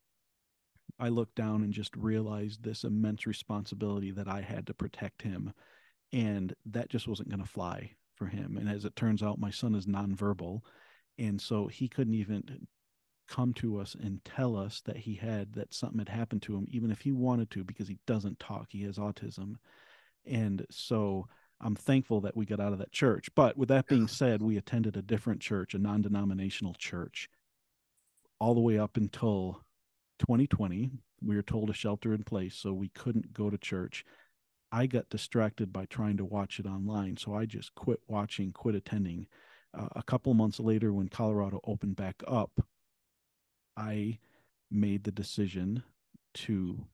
[0.99, 5.53] I looked down and just realized this immense responsibility that I had to protect him,
[6.11, 8.57] and that just wasn't going to fly for him.
[8.57, 10.61] And as it turns out, my son is nonverbal,
[11.17, 12.67] and so he couldn't even
[13.27, 16.65] come to us and tell us that he had that something had happened to him
[16.69, 19.55] even if he wanted to because he doesn't talk he has autism.
[20.25, 21.27] And so
[21.59, 23.29] i'm thankful that we got out of that church.
[23.35, 27.29] But with that being said we attended a different church a non-denominational church
[28.39, 29.61] all the way up until
[30.19, 34.05] 2020 we were told to shelter in place so we couldn't go to church.
[34.71, 38.75] I got distracted by trying to watch it online so i just quit watching quit
[38.75, 39.27] attending.
[39.77, 42.51] Uh, a couple months later when colorado opened back up
[43.77, 44.17] I
[44.71, 45.83] made the decision
[46.33, 46.85] to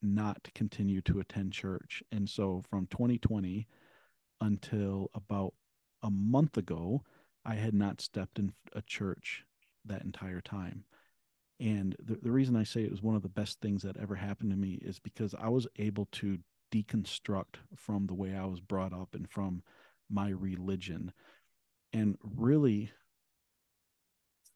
[0.00, 2.02] not continue to attend church.
[2.12, 3.66] And so from 2020
[4.40, 5.54] until about
[6.02, 7.02] a month ago,
[7.44, 9.44] I had not stepped in a church
[9.84, 10.84] that entire time.
[11.60, 14.14] And the, the reason I say it was one of the best things that ever
[14.14, 16.38] happened to me is because I was able to
[16.72, 19.62] deconstruct from the way I was brought up and from
[20.10, 21.12] my religion
[21.92, 22.90] and really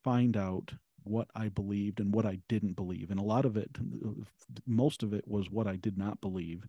[0.02, 0.72] find out
[1.08, 3.10] what I believed and what I didn't believe.
[3.10, 3.70] And a lot of it,
[4.66, 6.66] most of it was what I did not believe.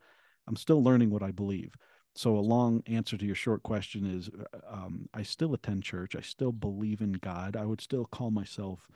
[0.47, 1.75] I'm still learning what I believe.
[2.15, 6.15] So, a long answer to your short question is uh, um, I still attend church.
[6.15, 7.55] I still believe in God.
[7.55, 8.87] I would still call myself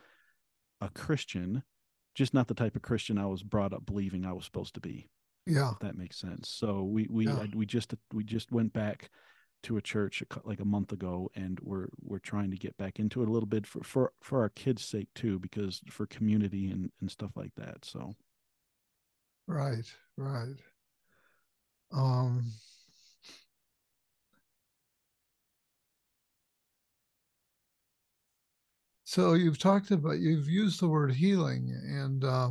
[0.80, 1.62] a Christian,
[2.14, 4.80] just not the type of Christian I was brought up believing I was supposed to
[4.80, 5.08] be.
[5.46, 5.72] Yeah.
[5.72, 6.48] If that makes sense.
[6.48, 7.36] So, we, we, yeah.
[7.36, 9.10] I, we just, we just went back
[9.64, 13.22] to a church like a month ago and we're we're trying to get back into
[13.22, 16.90] it a little bit for for, for our kids sake too because for community and
[17.00, 18.14] and stuff like that so.
[19.46, 20.56] Right right.
[21.92, 22.50] Um.
[29.04, 32.50] So you've talked about you've used the word healing and uh,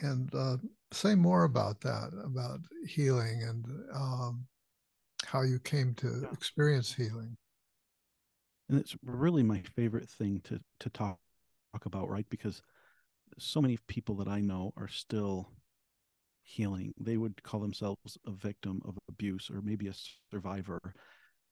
[0.00, 0.56] and uh,
[0.92, 4.46] say more about that, about healing and um,
[5.34, 6.30] how you came to Yeah.
[6.32, 7.36] experience healing.
[8.68, 11.18] and it's really my favorite thing to to talk
[11.72, 12.62] talk about right because
[13.36, 15.50] so many people that i know are still
[16.44, 19.94] healing they would call themselves a victim of abuse or maybe a
[20.30, 20.80] survivor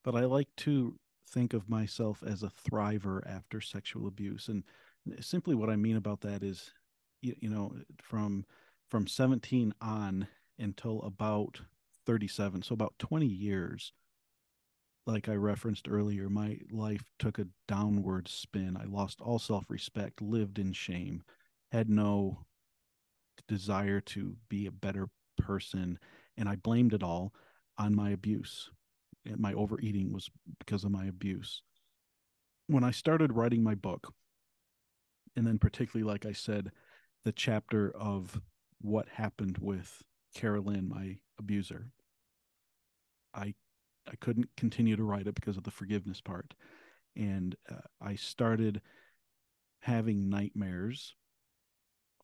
[0.03, 0.97] but i like to
[1.29, 4.63] think of myself as a thriver after sexual abuse and
[5.19, 6.71] simply what i mean about that is
[7.21, 8.45] you, you know from
[8.89, 11.59] from 17 on until about
[12.05, 13.93] 37 so about 20 years
[15.05, 18.77] like I referenced earlier, my life took a downward spin.
[18.77, 21.23] I lost all self respect, lived in shame,
[21.71, 22.45] had no
[23.47, 25.99] desire to be a better person.
[26.37, 27.33] And I blamed it all
[27.77, 28.69] on my abuse.
[29.25, 31.61] My overeating was because of my abuse.
[32.67, 34.13] When I started writing my book,
[35.35, 36.71] and then particularly, like I said,
[37.25, 38.39] the chapter of
[38.81, 40.01] what happened with
[40.33, 41.87] Carolyn, my abuser,
[43.33, 43.53] I
[44.07, 46.53] I couldn't continue to write it because of the forgiveness part.
[47.15, 48.81] And uh, I started
[49.81, 51.15] having nightmares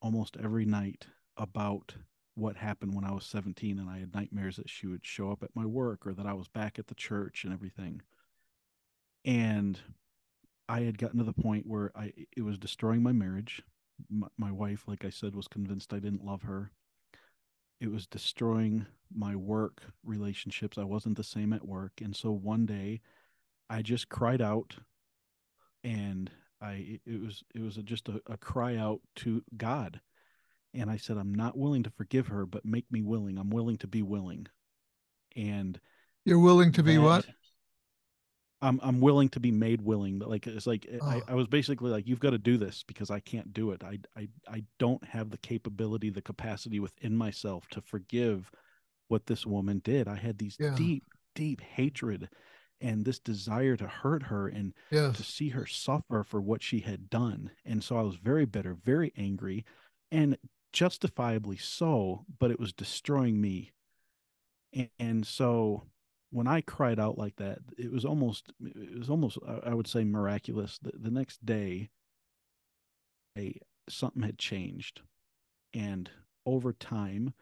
[0.02, 1.96] almost every night about
[2.36, 3.80] what happened when I was 17.
[3.80, 6.34] And I had nightmares that she would show up at my work or that I
[6.34, 8.02] was back at the church and everything.
[9.24, 9.80] And
[10.68, 13.62] I had gotten to the point where I it was destroying my marriage.
[14.10, 16.72] My, my wife, like I said, was convinced I didn't love her
[17.80, 20.78] it was destroying my work relationships.
[20.78, 21.94] I wasn't the same at work.
[22.02, 23.02] And so one day
[23.70, 24.76] I just cried out
[25.84, 26.30] and
[26.62, 30.02] I it was it was a, just a, a cry out to God.
[30.74, 33.40] And I said, I'm not willing to forgive her, but make me willing.
[33.40, 34.48] I'm willing to be willing.
[35.36, 35.80] And
[36.26, 37.26] You're willing to be that- what?
[38.62, 40.20] I'm I'm willing to be made willing.
[40.20, 41.22] But like it's like I, Oh.
[41.30, 43.84] I was basically like, you've got to do this because I can't do it.
[43.84, 48.52] I I I don't have the capability, the capacity within myself to forgive
[49.08, 50.08] what this woman did.
[50.08, 50.76] I had these Yeah.
[50.76, 51.04] deep,
[51.36, 52.30] deep hatred
[52.82, 54.74] and this desire to hurt her and
[55.14, 57.52] to see her suffer for what she had done.
[57.66, 59.66] And so I was very bitter, very angry,
[60.12, 60.38] and
[60.74, 63.72] justifiably so, but it was destroying me.
[64.74, 65.84] And, and so
[66.32, 69.88] when I cried out like that, it was almost it was almost I I would
[69.88, 70.80] say miraculous.
[70.82, 71.90] The, the next day,
[73.38, 75.02] a something had changed,
[75.74, 76.10] and
[76.46, 77.34] over time,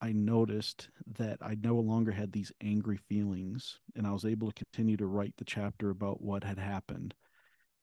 [0.00, 4.64] I noticed that I no longer had these angry feelings, and I was able to
[4.64, 7.14] continue to write the chapter about what had happened.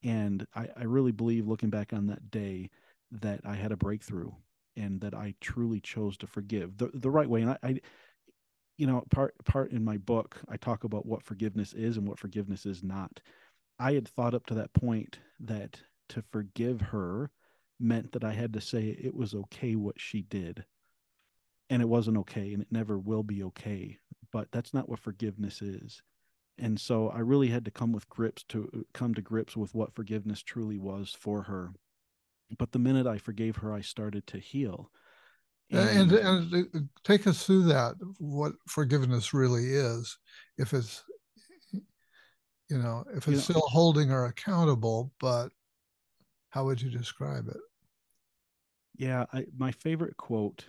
[0.04, 2.70] And I, I really believe, looking back on that day,
[3.12, 4.32] that I had a breakthrough,
[4.76, 7.42] and that I truly chose to forgive the the right way.
[7.42, 7.80] And I, I
[8.78, 12.20] you know part part in my book i talk about what forgiveness is and what
[12.20, 13.20] forgiveness is not.
[13.80, 17.32] I had thought up to that point that to forgive her
[17.80, 20.66] meant that i had to say it was okay what she did.
[21.70, 24.00] And it wasn't okay and it never will be okay
[24.32, 26.02] but that's not what forgiveness is.
[26.58, 29.94] And so i really had to come with grips to come to grips with what
[29.94, 31.72] forgiveness truly was for her.
[32.58, 34.92] But the minute i forgave her i started to heal
[35.74, 37.96] And, and and uh, take us through that.
[38.20, 40.18] What forgiveness really is,
[40.58, 41.04] if it's,
[41.72, 45.50] you know, if You it's know- still holding her accountable, but
[46.50, 47.58] how would you describe it?
[48.96, 50.66] Yeah, I, my favorite quote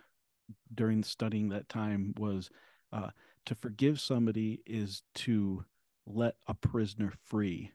[0.74, 2.50] during studying that time was
[2.92, 3.10] uh,
[3.46, 5.64] to forgive somebody is to
[6.06, 7.70] let a prisoner free,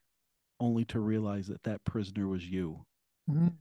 [0.59, 2.83] only to realize that that prisoner was you.
[3.29, 3.53] Mhm.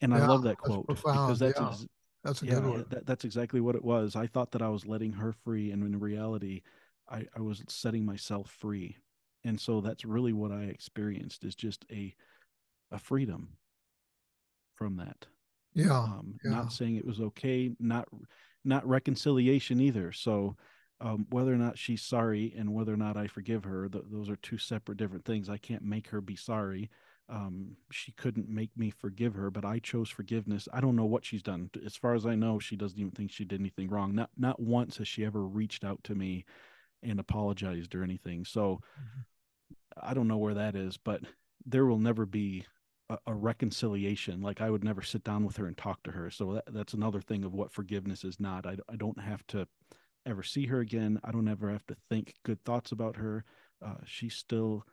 [0.00, 1.68] And I love that quote profound, because that's yeah.
[1.68, 1.86] ex-
[2.24, 2.86] That's a yeah, good one.
[2.88, 4.16] that, that's exactly what it was.
[4.16, 6.62] I thought that I was letting her free, and in reality,
[7.08, 8.96] I, I was setting myself free.
[9.44, 12.14] And so that's really what I experienced is just a
[12.90, 13.48] a freedom
[14.76, 15.26] from that.
[15.74, 15.98] Yeah.
[15.98, 16.52] um, yeah.
[16.52, 18.08] not saying it was okay, not
[18.64, 20.12] not reconciliation either.
[20.12, 20.56] So
[21.00, 24.30] um, whether or not she's sorry and whether or not I forgive her, th- those
[24.30, 25.50] are two separate different things.
[25.50, 26.90] I can't make her be sorry.
[27.28, 30.68] Um, she couldn't make me forgive her, but I chose forgiveness.
[30.72, 31.70] I don't know what she's done.
[31.84, 34.14] As far as I know, she doesn't even think she did anything wrong.
[34.14, 36.44] Not not once has she ever reached out to me
[37.02, 38.44] and apologized or anything.
[38.44, 38.80] So
[40.00, 41.22] I don't know where that is, but
[41.64, 42.66] there will never be
[43.08, 44.42] a, a reconciliation.
[44.42, 46.30] Like I would never sit down with her and talk to her.
[46.30, 48.66] So that, that's another thing of what forgiveness is not.
[48.66, 49.68] I, I don't have to
[50.26, 51.20] ever see her again.
[51.22, 53.44] I don't ever have to think good thoughts about her.
[53.84, 54.86] Uh, she's still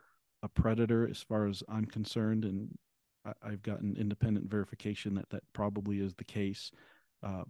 [0.44, 2.78] a predator as far as I'm concerned, and
[3.26, 6.72] I, I've gotten independent verification that that probably is the case.
[7.24, 7.44] Uh,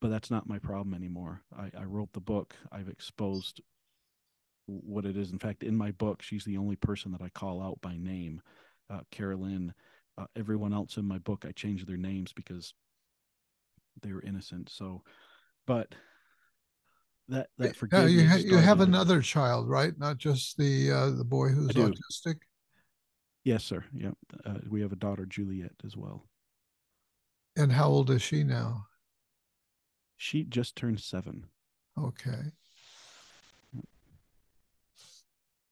[0.00, 1.42] but that's not my problem anymore.
[1.56, 2.54] I, I wrote the book.
[2.70, 3.62] I've exposed
[4.66, 5.30] what it is.
[5.32, 8.42] In fact, in my book, she's the only person that I call out by name.
[8.90, 9.72] Uh, Carolyn,
[10.18, 12.74] uh, everyone else in my book, I changed their names because
[14.02, 14.68] they were innocent.
[14.68, 15.02] So,
[15.66, 15.94] but
[17.28, 19.96] that that Yeah, you ha- you have another child, right?
[19.98, 22.36] Not just the uh, the boy who's autistic.
[23.44, 23.84] Yes, sir.
[23.92, 24.10] Yeah,
[24.44, 26.26] uh, we have a daughter, Juliette, as well.
[27.56, 28.86] And how old is she now?
[30.16, 31.46] She just turned seven.
[31.98, 32.52] Okay.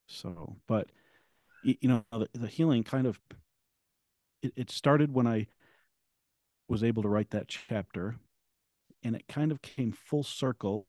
[0.07, 0.91] So, but
[1.63, 3.19] you know, the, the healing kind of
[4.43, 5.47] it, it started when I
[6.69, 8.17] was able to write that chapter,
[9.03, 10.87] and it kind of came full circle.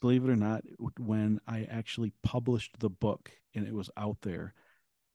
[0.00, 0.62] Believe it or not,
[0.98, 4.54] when I actually published the book and it was out there,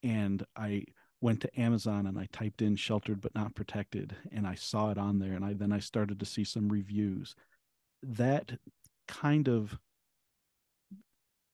[0.02, 0.86] and I
[1.22, 4.98] went to Amazon and I typed in "sheltered but not protected" and I saw it
[4.98, 7.36] on there, and I then I started to see some reviews.
[8.02, 8.60] That
[9.08, 9.80] kind of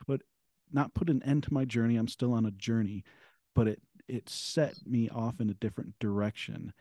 [0.05, 0.23] put
[0.71, 1.97] not put an end to my journey.
[1.97, 3.03] I'm still on a journey,
[3.53, 6.73] but it it set me off in a different direction.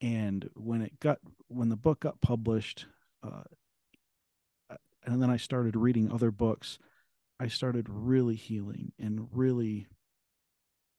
[0.00, 1.18] And when it got
[1.48, 2.86] when the book got published,
[3.22, 3.44] uh,
[5.08, 6.78] and then I started reading other books,
[7.40, 9.88] I started really healing and really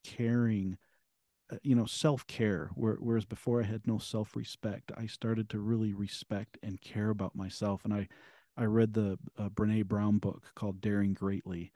[0.04, 0.76] caring.
[1.52, 2.70] uh, You know, self care.
[2.74, 7.36] Whereas before I had no self respect, I started to really respect and care about
[7.36, 7.84] myself.
[7.84, 8.08] And I,
[8.56, 11.72] I read the uh, Brene Brown book called Daring Greatly,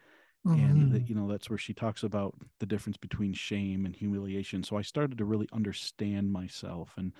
[0.55, 0.91] and Mhm.
[0.93, 4.77] that you know that's where she talks about the difference between shame and humiliation so
[4.77, 7.13] i started to really understand myself and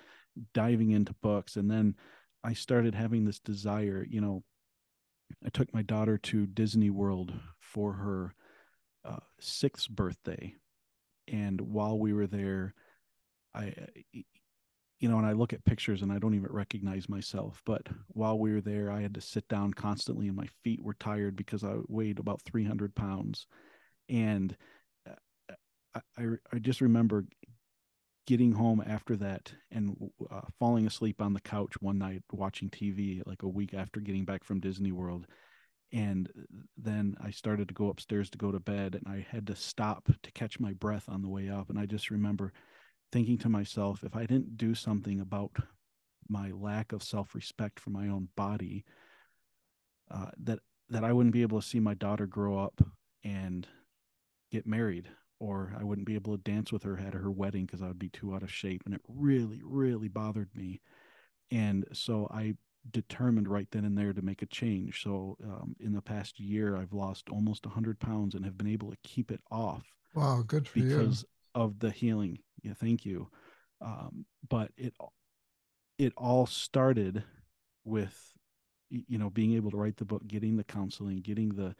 [0.53, 1.95] diving into books and then
[2.43, 4.43] i started having this desire you know
[5.45, 8.33] i took my daughter to disney world for her
[9.03, 10.55] uh, sixth birthday.
[11.27, 12.73] And while we were there
[13.53, 13.73] i
[14.99, 18.37] you know and i look at pictures and i don't even recognize myself but while
[18.39, 21.63] we were there i had to sit down constantly and my feet were tired because
[21.63, 23.47] i weighed about 300 pounds.
[24.09, 24.55] And
[25.09, 25.53] uh,
[25.95, 27.25] I, I, I just remember
[28.25, 29.95] getting home after that and
[30.31, 34.25] uh, falling asleep on the couch one night watching tv like a week after getting
[34.25, 35.27] back from disney world.
[35.93, 36.29] And
[36.77, 40.09] then i started to go upstairs to go to bed and i had to stop
[40.23, 41.69] to catch my breath on the way up.
[41.69, 42.51] And i just remember
[43.11, 45.51] thinking to myself if i didn't do something about
[46.27, 48.83] my lack of self-respect for my own body
[50.09, 50.59] uh, that
[50.89, 52.81] that i wouldn't be able to see my daughter grow up
[53.23, 53.67] and
[54.51, 55.07] get married
[55.39, 57.99] or i wouldn't be able to dance with her at her wedding because i would
[57.99, 60.81] be too out of shape and it really really bothered me
[61.51, 62.53] and so i
[62.91, 66.77] determined right then and there to make a change so um, in the past year
[66.77, 69.83] i've lost almost 100 pounds and have been able to keep it off
[70.13, 70.85] Wow, good for you.
[70.85, 71.25] because
[71.55, 72.39] of the healing.
[72.63, 73.29] Yeah, thank you.
[73.81, 74.93] Um, but it
[75.97, 77.23] it all started
[77.83, 78.17] with
[78.89, 81.75] you know being able to write the book, getting the counseling, getting the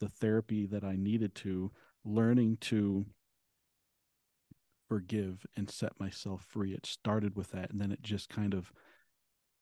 [0.00, 1.70] the therapy that I needed to,
[2.04, 3.06] learning to
[4.88, 6.74] forgive and set myself free.
[6.74, 8.72] It started with that, and then it just kind of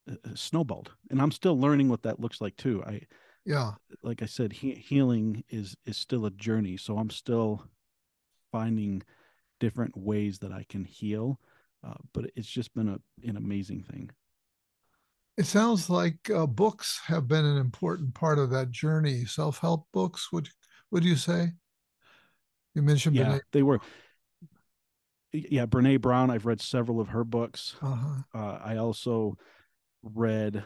[0.09, 0.91] uh, uh, snowballed.
[1.09, 2.83] And I'm still learning what that looks like too.
[2.83, 3.01] I
[3.45, 3.73] Yeah.
[4.03, 6.77] like I said, he- healing is is still a journey.
[6.77, 7.65] So I'm still
[8.51, 9.03] finding
[9.59, 11.39] different ways that I can heal.
[11.83, 14.09] Uh, but it's just been a an amazing thing.
[15.37, 19.25] It sounds like uh, books have been an important part of that journey.
[19.25, 20.49] Self-help books, would
[20.91, 21.53] would you say?
[22.73, 23.41] You mentioned Yeah, Brene.
[23.51, 23.79] they were.
[25.33, 26.29] Yeah, Brene Brown.
[26.29, 27.75] I've read several of her books.
[27.81, 28.23] Uh-huh.
[28.33, 29.37] Uh, I also
[30.03, 30.63] read.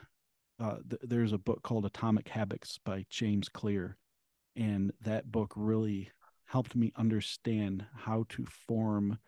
[0.57, 3.97] Uh, th- there's a book called Atomic Habits by James Clear,
[4.55, 6.09] and that book really
[6.45, 9.19] helped me understand how to form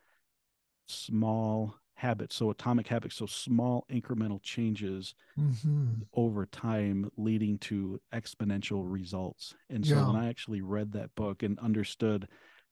[0.88, 2.36] small habits.
[2.36, 9.54] So atomic habits, so small incremental changes hmm over time leading to exponential results.
[9.70, 12.28] And so when I actually read that book and understood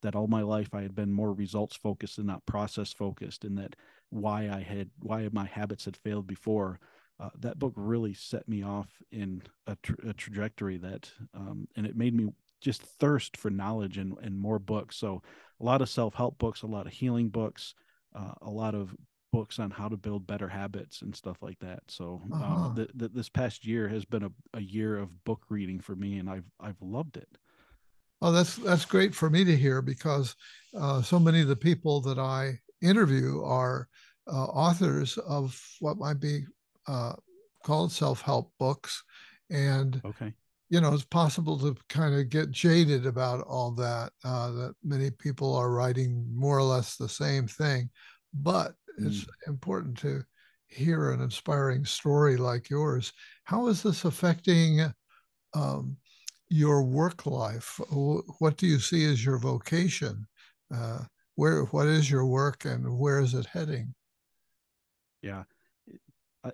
[0.06, 3.58] that all my life I had been more results focused and not process focused, and
[3.58, 3.76] that
[4.10, 6.80] why I had why my habits had failed before,
[7.20, 11.86] uh, that book really set me off in a, tra- a trajectory that, um, and
[11.86, 12.28] it made me
[12.62, 14.98] just thirst for knowledge and, and more books.
[14.98, 15.22] So
[15.60, 17.74] a lot of self help books, a lot of healing books,
[18.16, 18.96] uh, a lot of
[19.32, 21.84] books on how to build better habits and stuff like that.
[21.90, 22.70] So Uh-huh.
[22.70, 25.96] um, th- th- this past year has been a, a year of book reading for
[25.96, 27.38] me, and I've I've loved it.
[28.22, 30.36] Oh, that's that's great for me to hear because
[30.78, 33.88] uh, so many of the people that I interview are
[34.28, 36.46] uh, authors of what might be
[36.88, 37.14] uh,
[37.64, 39.04] called self-help books,
[39.50, 40.34] and Okay.
[40.70, 44.14] you know it's possible to kind of get jaded about all that.
[44.24, 47.90] Uh, that many people are writing more or less the same thing,
[48.34, 50.24] but it's important to
[50.68, 53.14] hear an inspiring story like yours.
[53.44, 54.82] How is this affecting?
[55.54, 55.98] Um,
[56.50, 57.80] your work life
[58.40, 60.26] what do you see as your vocation
[60.74, 61.00] uh,
[61.36, 63.94] where what is your work and where is it heading
[65.26, 65.44] Yeah.
[66.44, 66.52] I,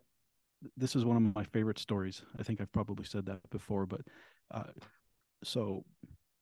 [0.77, 2.21] this is one of my favorite stories.
[2.39, 3.99] I think I've probably said that before, but
[4.49, 4.71] uh,
[5.43, 5.83] so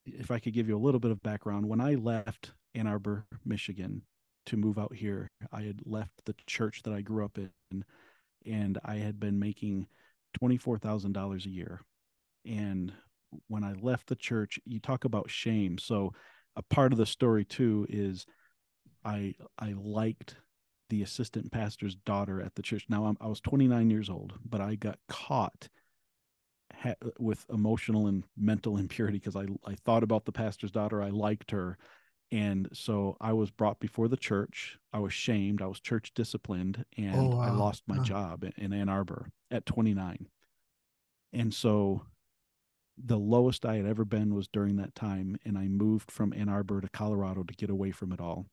[0.06, 3.26] if I could give you a little bit of background, when I left Ann Arbor,
[3.46, 4.04] Michigan
[4.46, 7.84] to move out here, I had left the church that I grew up in
[8.46, 9.88] and I had been making
[10.40, 11.82] $24,000 a year.
[12.46, 12.94] And
[13.48, 15.78] when I left the church, you talk about shame.
[15.78, 16.14] So
[16.56, 18.26] a part of the story too is
[19.06, 20.36] I I liked
[20.90, 22.86] the assistant pastor's daughter at the church.
[22.90, 25.70] Now I'm, i was 29 years old, but I got caught
[26.74, 31.02] ha- with emotional and mental impurity because I I thought about the pastor's daughter.
[31.02, 31.78] I liked her,
[32.32, 34.78] and so I was brought before the church.
[34.94, 35.62] I was shamed.
[35.62, 37.42] I was church disciplined, oh, and oh, wow.
[37.42, 40.28] I lost my job in, in Ann Arbor at 29.
[41.32, 42.02] And so
[43.04, 45.38] the lowest I had ever been was during that time.
[45.46, 48.48] And I moved from Ann Arbor to Colorado to get away from it all.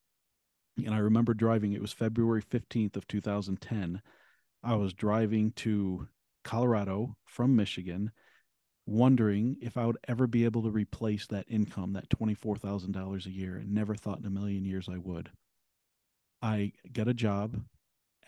[0.85, 4.03] And I remember driving, it was February 15th of 2010.
[4.63, 6.09] I was driving to
[6.45, 8.13] Colorado from Michigan,
[8.85, 13.57] wondering if I would ever be able to replace that income, that $24,000 a year,
[13.57, 15.31] and never thought in a million years I would.
[16.43, 17.59] I got a job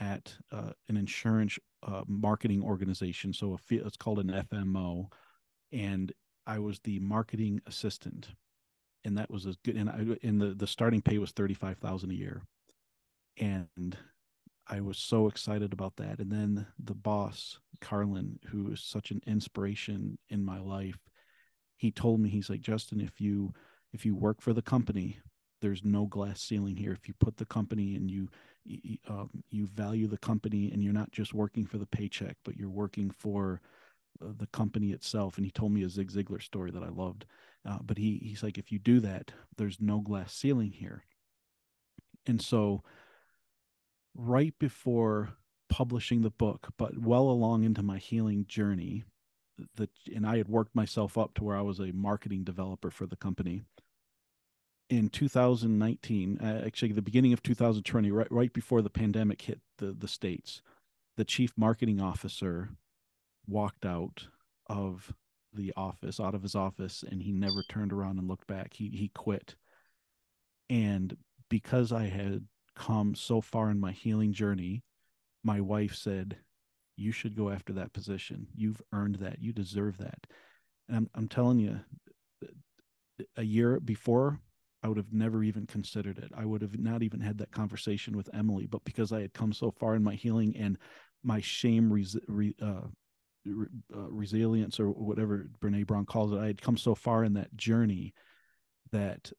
[0.00, 3.32] at uh, an insurance uh, marketing organization.
[3.32, 5.10] So it's called an FMO
[5.72, 6.12] and
[6.46, 8.28] I was the marketing assistant,
[9.04, 9.76] and that was as good.
[9.76, 12.42] And I and the the starting pay was thirty five thousand a year,
[13.38, 13.96] and
[14.66, 16.18] I was so excited about that.
[16.18, 20.98] And then the boss, Carlin, who is such an inspiration in my life,
[21.76, 23.52] he told me he's like Justin, if you
[23.92, 25.18] if you work for the company,
[25.60, 26.92] there's no glass ceiling here.
[26.92, 28.28] If you put the company and you
[29.08, 32.68] um, you value the company, and you're not just working for the paycheck, but you're
[32.68, 33.60] working for
[34.20, 35.36] the company itself.
[35.36, 37.24] And he told me a Zig Ziglar story that I loved.
[37.68, 41.04] Uh, but he he's like, if you do that, there's no glass ceiling here.
[42.26, 42.82] And so,
[44.14, 45.30] right before
[45.68, 49.04] publishing the book, but well along into my healing journey,
[49.76, 53.06] that and I had worked myself up to where I was a marketing developer for
[53.06, 53.62] the company.
[54.88, 59.92] In 2019, uh, actually the beginning of 2020, right right before the pandemic hit the
[59.92, 60.62] the states,
[61.16, 62.70] the chief marketing officer
[63.49, 64.26] walked out
[64.66, 65.12] of
[65.53, 68.74] the office, out of his office, and he never turned around and looked back.
[68.74, 69.57] He he quit.
[70.70, 71.16] And
[71.49, 72.44] because I had
[72.76, 74.84] come so far in my healing journey,
[75.42, 76.36] my wife said,
[76.96, 78.46] You should go after that position.
[78.55, 79.40] You've earned that.
[79.40, 80.26] You deserve that.
[80.88, 81.80] And I'm, I'm telling you,
[83.36, 84.40] a year before,
[84.82, 86.30] I would have never even considered it.
[86.36, 88.66] I would have not even had that conversation with Emily.
[88.66, 90.78] But because I had come so far in my healing and
[91.24, 92.86] my shame res- re, uh,
[93.94, 96.38] uh, resilience or whatever Brene Brown calls it.
[96.38, 98.14] I had come so far in that journey
[98.92, 99.32] that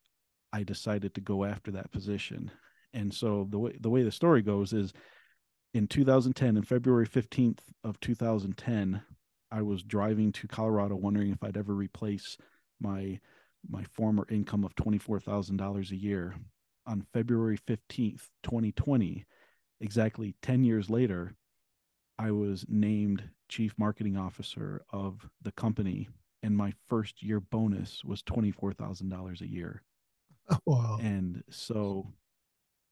[0.53, 2.51] I decided to go after that position.
[2.93, 4.93] And so the way the way the story goes is
[5.73, 9.01] in 2010 in February 15th of 2010
[9.51, 12.37] I was driving to Colorado wondering if I'd ever replace
[12.79, 13.19] my
[13.69, 16.35] my former income of $24,000 a year.
[16.85, 19.25] On February 15th, 2020,
[19.81, 21.35] exactly 10 years later,
[22.19, 26.09] I was named chief marketing officer of the company
[26.43, 29.81] and my first year bonus was $24,000 a year.
[30.65, 30.97] Wow.
[30.99, 32.11] And so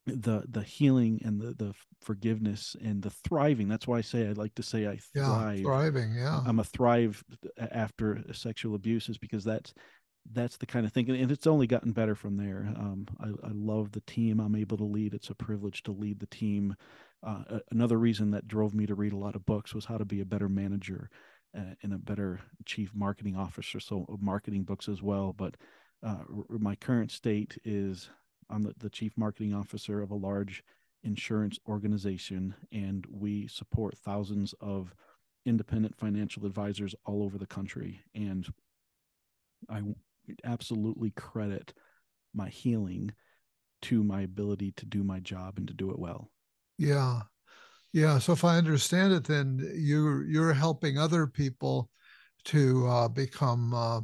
[0.05, 4.31] the the healing and the the forgiveness and the thriving that's why i say i
[4.31, 5.57] like to say i thrive.
[5.57, 6.39] yeah, thriving yeah.
[6.45, 7.23] I'm a thrive
[7.57, 9.73] after sexual abuse is because that's
[10.31, 12.71] that's the kind of thing and it's only gotten better from there.
[12.77, 15.13] Um, I, I love the team i'm able to lead.
[15.13, 16.75] It's a privilege to lead the team
[17.23, 20.05] uh, another reason that drove me to read a lot of books was how to
[20.05, 21.09] be a better manager
[21.57, 23.79] uh, and a better chief marketing officer.
[23.79, 25.33] So uh, marketing books as well.
[25.33, 25.55] But
[26.05, 28.09] uh, r- my current state is
[28.49, 30.63] I'm the, the chief marketing officer of a large
[31.03, 34.93] insurance organization, and we support thousands of
[35.45, 38.01] independent financial advisors all over the country.
[38.13, 38.47] And
[39.69, 39.81] I
[40.43, 41.73] absolutely credit
[42.33, 43.11] my healing
[43.83, 46.29] to my ability to do my job and to do it well.
[46.77, 47.21] Yeah.
[47.93, 48.19] Yeah.
[48.19, 51.89] So if I understand it, then you're you're helping other people
[52.45, 54.01] to uh, become uh,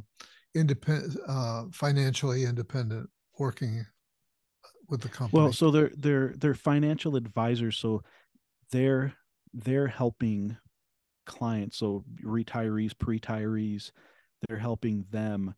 [0.54, 3.08] independent, uh, financially independent,
[3.38, 3.84] working
[4.88, 5.42] with the company.
[5.42, 7.76] Well, so they're they're they're financial advisors.
[7.78, 8.02] So
[8.70, 9.14] they're
[9.52, 10.56] they're helping
[11.26, 13.92] clients, so retirees, pre-retirees,
[14.46, 15.54] they're helping them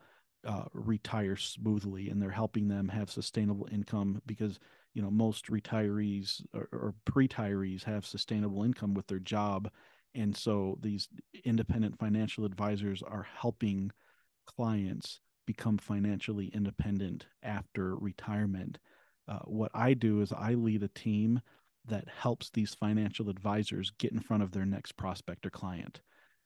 [0.46, 4.60] uh, retire smoothly, and they're helping them have sustainable income because
[4.96, 9.70] you know most retirees or, or pre-retirees have sustainable income with their job
[10.14, 11.08] and so these
[11.44, 13.90] independent financial advisors are helping
[14.46, 18.78] clients become financially independent after retirement
[19.28, 21.40] uh, what i do is i lead a team
[21.88, 26.00] that helps these financial advisors get in front of their next prospect or client.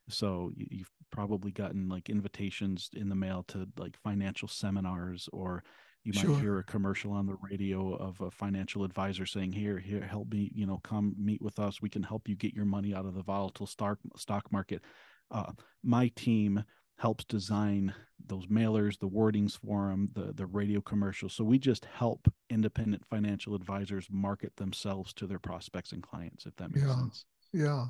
[0.09, 5.63] So you've probably gotten like invitations in the mail to like financial seminars, or
[6.03, 6.35] you might Sure.
[6.35, 10.51] hear a commercial on the radio of a financial advisor saying, "Here, here, help me,
[10.53, 11.81] you know, come meet with us.
[11.81, 14.83] We can help you get your money out of the volatile stock stock market."
[15.29, 16.63] Uh, my team
[16.97, 21.33] helps design those mailers, the wordings for them, the the radio commercials.
[21.33, 26.55] So we just help independent financial advisors market themselves to their prospects and clients, if
[26.57, 26.95] that makes Yeah.
[26.95, 27.25] sense.
[27.53, 27.89] Yeah.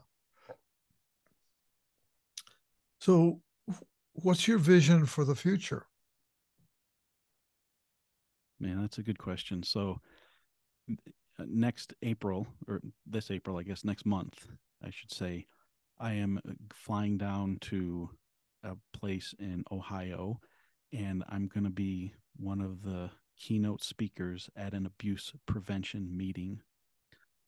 [3.01, 3.43] So,
[4.13, 5.87] what's your vision for the future?
[8.61, 9.63] Man, that's a good question.
[9.63, 9.99] So
[10.89, 14.45] uh, next April, or this April, I guess next month,
[14.83, 15.47] I should say,
[15.99, 18.11] I am uh, flying down to
[18.63, 20.39] a place in Ohio,
[20.93, 26.61] and I'm going to be one of the keynote speakers at an abuse prevention meeting.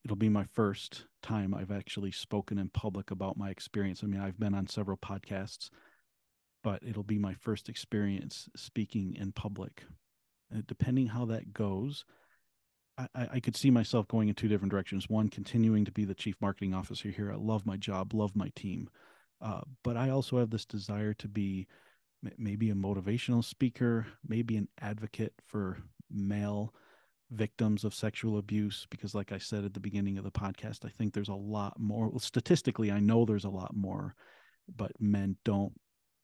[0.04, 4.02] It'll be my first time I've actually spoken in public about my experience.
[4.04, 5.70] I mean, I've been on several podcasts,
[6.64, 9.84] but it'll be my first experience speaking in public.
[10.54, 12.06] Uh, depending how that goes,
[12.98, 15.10] I, I could see myself going in two different directions.
[15.10, 17.32] One, continuing to be the chief marketing officer here.
[17.32, 18.90] I love my job, love my team,
[19.42, 21.68] uh, but I also have this desire to be
[22.38, 25.80] maybe a motivational speaker, maybe an advocate for
[26.12, 26.74] male
[27.32, 28.86] victims of sexual abuse.
[28.90, 31.80] Because, like I said at the beginning of the podcast, I think there's a lot
[31.80, 32.10] more.
[32.10, 34.16] Well, statistically, I know there's a lot more,
[34.78, 35.74] but men don't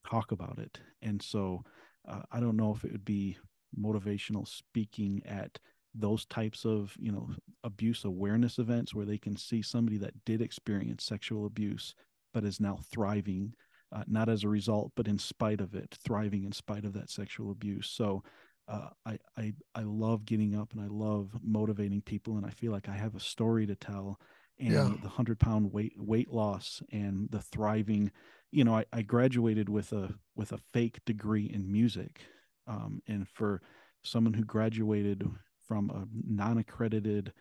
[0.09, 0.79] talk about it.
[1.01, 1.63] And so
[2.07, 3.37] uh, I don't know if it would be
[3.77, 5.59] motivational speaking at
[5.95, 7.29] those types of you know
[7.63, 11.95] abuse awareness events where they can see somebody that did experience sexual abuse
[12.33, 13.53] but is now thriving
[13.91, 17.09] uh, not as a result but in spite of it thriving in spite of that
[17.09, 17.89] sexual abuse.
[17.89, 18.23] So
[18.67, 22.71] uh, I, I i love getting up and i love motivating people and i feel
[22.71, 24.19] like i have a story to tell.
[24.59, 24.89] And Yeah.
[25.01, 28.11] the 100 pound weight weight loss and the thriving
[28.51, 32.21] you know I, I graduated with a with a fake degree in music
[32.69, 33.61] um, and for
[34.03, 35.27] someone who graduated
[35.67, 37.33] from a non-accredited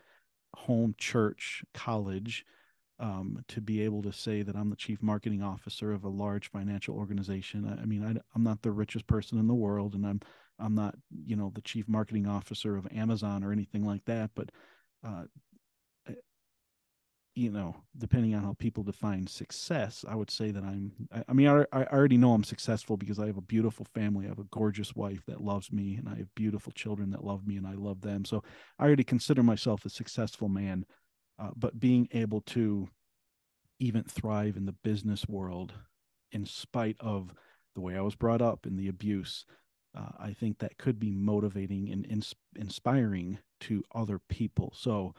[0.57, 2.45] home church college
[2.99, 6.51] um, to be able to say that I'm the chief marketing officer of a large
[6.51, 7.64] financial organization.
[7.64, 10.20] I, I mean, I, I'm not the richest person in the world, and I'm
[10.59, 14.31] I'm not you know the chief marketing officer of Amazon or anything like that.
[14.35, 14.51] But
[15.07, 15.24] uh,
[17.39, 20.93] you know, depending on how people define success, I would say that I'm.
[21.28, 24.26] I, mean, I, I already know I'm successful because I have a beautiful family.
[24.26, 27.47] I have a gorgeous wife that loves me, and I have beautiful children that love
[27.47, 28.24] me, and I love them.
[28.24, 28.43] So
[28.80, 30.84] I already consider myself a successful man.
[31.39, 32.89] Uh, but being able to
[33.78, 35.72] even thrive in the business world
[36.32, 37.32] in spite of
[37.76, 39.47] the way I was brought up and the abuse,
[39.97, 44.72] uh, I think that could be motivating and ins- inspiring to other people.
[44.76, 45.14] So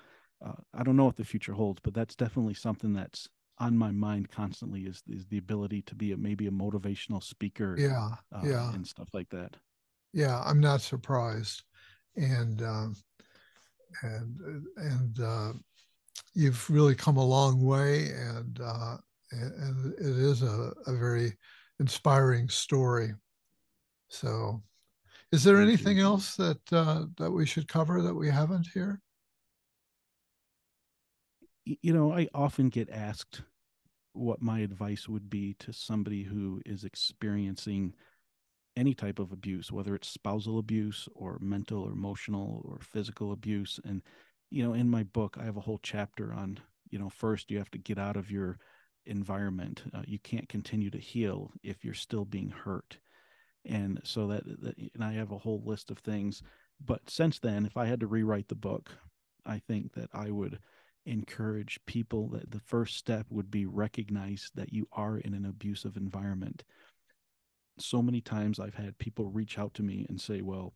[0.45, 3.27] uh, I don't know what the future holds, but that's definitely something that's
[3.57, 7.75] on my mind constantly is is the ability to be a maybe a motivational speaker
[7.77, 8.09] Yeah.
[8.33, 8.73] uh, Yeah.
[8.73, 9.57] and stuff like that.
[10.13, 10.41] Yeah.
[10.41, 11.63] I'm not surprised.
[12.15, 12.95] And, um,
[14.01, 15.53] and, and, uh,
[16.33, 18.97] you've really come a long way and, uh,
[19.31, 21.37] and, and it is a, a very
[21.79, 23.13] inspiring story.
[24.09, 24.61] So,
[25.31, 25.73] is there Thank you.
[25.73, 29.01] anything else that, uh, that we should cover that we haven't here?
[31.81, 33.41] You know, I often get asked
[34.13, 37.93] what my advice would be to somebody who is experiencing
[38.75, 43.79] any type of abuse, whether it's spousal abuse or mental or emotional or physical abuse.
[43.83, 44.01] And,
[44.49, 46.59] you know, in my book, I have a whole chapter on,
[46.89, 48.57] you know, first you have to get out of your
[49.05, 49.83] environment.
[49.93, 52.97] Uh, you can't continue to heal if you're still being hurt.
[53.65, 56.41] And so that, that, and I have a whole list of things.
[56.83, 58.89] But since then, if I had to rewrite the book,
[59.45, 60.59] I think that I would
[61.05, 65.97] encourage people that the first step would be recognize that you are in an abusive
[65.97, 66.63] environment.
[67.79, 70.75] So many times I've had people reach out to me and say, Well,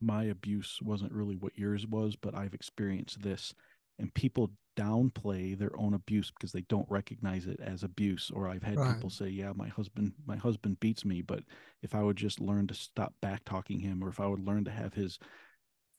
[0.00, 3.54] my abuse wasn't really what yours was, but I've experienced this.
[3.98, 8.30] And people downplay their own abuse because they don't recognize it as abuse.
[8.34, 8.84] Or I've had Right.
[8.84, 11.44] people say, Yeah, my husband, my husband beats me, but
[11.82, 14.64] if I would just learn to stop back talking him, or if I would learn
[14.64, 15.18] to have his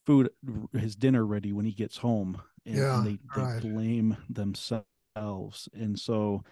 [0.06, 0.30] food
[0.72, 3.60] his dinner ready when he gets home and, Yeah, and they, they right.
[3.60, 6.42] blame themselves and so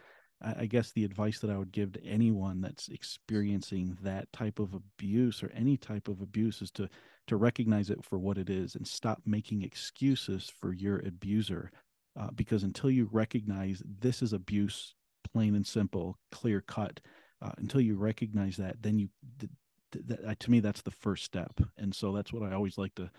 [0.41, 4.59] I, I guess the advice that i would give to anyone that's experiencing that type
[4.59, 6.89] of abuse or any type of abuse is to
[7.27, 11.71] to recognize it for what it is and stop making excuses for your abuser
[12.19, 14.95] uh, because until you recognize this is abuse
[15.33, 17.01] plain and simple clear cut
[17.41, 19.09] uh, until you recognize that then you
[19.41, 19.51] th-
[19.93, 22.95] th- that, to me that's the first step and so that's what i always like
[22.95, 23.11] to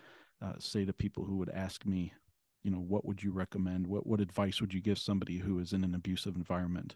[0.43, 2.13] uh, say to people who would ask me
[2.63, 3.85] you know, what would you recommend?
[3.85, 6.95] What what advice would you give somebody who is in an abusive environment?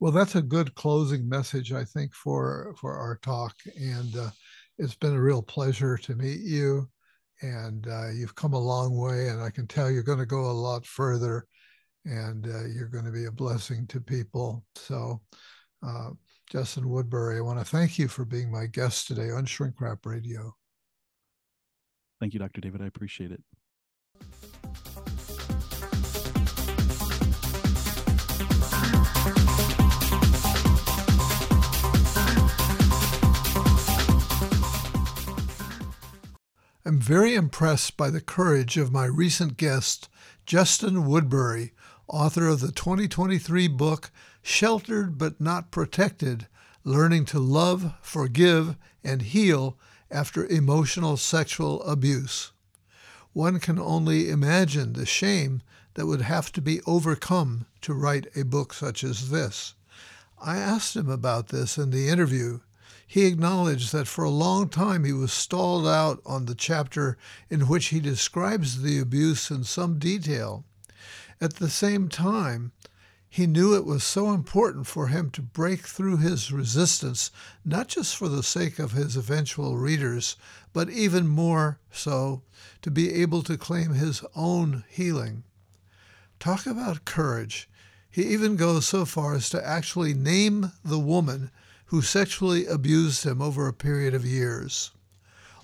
[0.00, 3.54] Well, that's a good closing message, I think, for for our talk.
[3.80, 4.30] And uh,
[4.78, 6.88] it's been a real pleasure to meet you.
[7.42, 10.50] And uh, you've come a long way, and I can tell you're going to go
[10.50, 11.46] a lot further,
[12.04, 14.64] and uh, you're going to be a blessing to people.
[14.76, 15.20] So,
[15.82, 16.10] uh,
[16.50, 20.06] Justin Woodbury, I want to thank you for being my guest today on Shrink Rap
[20.06, 20.54] Radio.
[22.20, 22.60] Thank you, Dr.
[22.60, 22.80] David.
[22.80, 23.42] I appreciate it.
[36.86, 40.10] I'm very impressed by the courage of my recent guest,
[40.44, 41.72] Justin Woodbury,
[42.06, 44.10] author of the 2023 book
[44.42, 46.46] Sheltered but Not Protected
[46.84, 49.78] Learning to Love, Forgive, and Heal
[50.10, 52.52] After Emotional Sexual Abuse.
[53.32, 55.62] One can only imagine the shame
[55.94, 59.74] that would have to be overcome to write a book such as this.
[60.38, 62.60] I asked him about this in the interview,
[63.06, 67.16] he acknowledged that for a long time he was stalled out on the chapter
[67.48, 70.64] in which he describes the abuse in some detail.
[71.40, 72.72] At the same time,
[73.34, 77.32] he knew it was so important for him to break through his resistance,
[77.64, 80.36] not just for the sake of his eventual readers,
[80.72, 82.42] but even more so
[82.80, 85.42] to be able to claim his own healing.
[86.38, 87.68] Talk about courage.
[88.08, 91.50] He even goes so far as to actually name the woman
[91.86, 94.92] who sexually abused him over a period of years.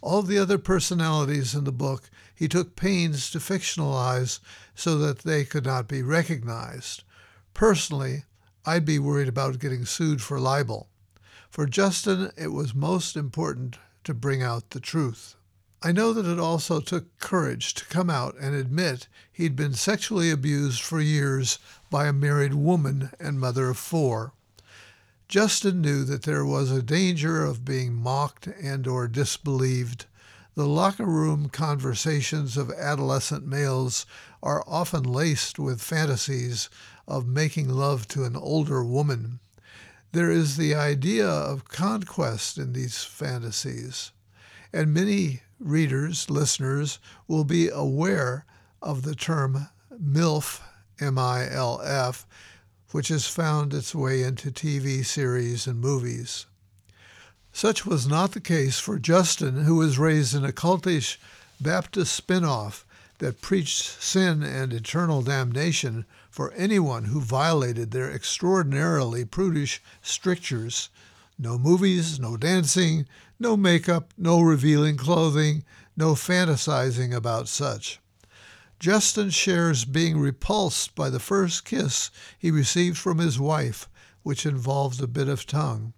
[0.01, 4.41] All the other personalities in the book he took pains to fictionalize
[4.75, 7.05] so that they could not be recognized.
[7.61, 8.25] Personally,
[8.65, 10.89] I'd be worried about getting sued for libel.
[11.51, 15.37] For Justin, it was most important to bring out the truth.
[15.83, 20.31] I know that it also took courage to come out and admit he'd been sexually
[20.31, 21.59] abused for years
[21.91, 24.33] by a married woman and mother of four.
[25.29, 30.07] Justin knew that there was a danger of being mocked and or disbelieved.
[30.55, 34.07] The locker room conversations of adolescent males
[34.43, 36.71] are often laced with fantasies
[37.11, 39.41] of making love to an older woman.
[40.13, 44.13] There is the idea of conquest in these fantasies,
[44.73, 46.99] and many readers, listeners,
[47.29, 48.47] will be aware
[48.81, 50.61] of the term MILF,
[51.01, 52.27] M I L F,
[52.93, 56.47] which has found its way into TV series and movies.
[57.53, 61.19] Such was not the case for Justin, who was raised in a cultish
[61.61, 62.87] Baptist spin-off
[63.19, 70.89] that preached sin and eternal damnation for anyone who violated their extraordinarily prudish strictures.
[71.39, 73.07] No movies, no dancing,
[73.39, 75.65] no makeup, no revealing clothing,
[75.97, 78.01] no fantasizing about such.
[78.79, 83.89] Justin shares being repulsed by the first kiss he received from his wife,
[84.23, 85.93] which involved a bit of tongue.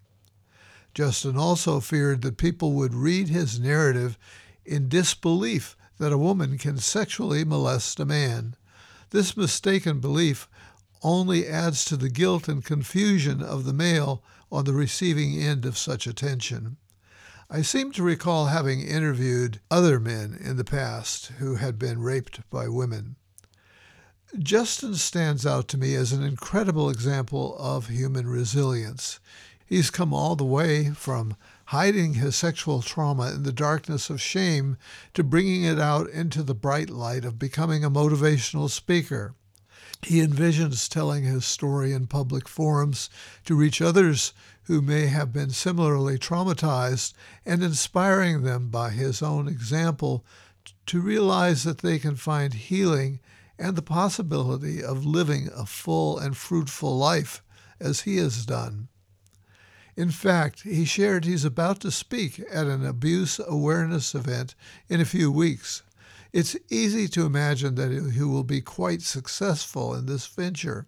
[0.94, 4.18] Justin also feared that people would read his narrative
[4.64, 8.56] in disbelief that a woman can sexually molest a man.
[9.12, 10.48] This mistaken belief
[11.02, 15.76] only adds to the guilt and confusion of the male on the receiving end of
[15.76, 16.78] such attention.
[17.50, 22.48] I seem to recall having interviewed other men in the past who had been raped
[22.48, 23.16] by women.
[24.38, 29.20] Justin stands out to me as an incredible example of human resilience.
[29.66, 31.36] He's come all the way from
[31.72, 34.76] hiding his sexual trauma in the darkness of shame
[35.14, 39.34] to bringing it out into the bright light of becoming a motivational speaker.
[40.02, 43.08] He envisions telling his story in public forums
[43.46, 47.14] to reach others who may have been similarly traumatized
[47.46, 50.26] and inspiring them by his own example
[50.84, 53.18] to realize that they can find healing
[53.58, 57.42] and the possibility of living a full and fruitful life
[57.80, 58.88] as he has done.
[59.96, 64.54] In fact, he shared he's about to speak at an abuse awareness event
[64.88, 65.82] in a few weeks.
[66.32, 70.86] It's easy to imagine that he will be quite successful in this venture.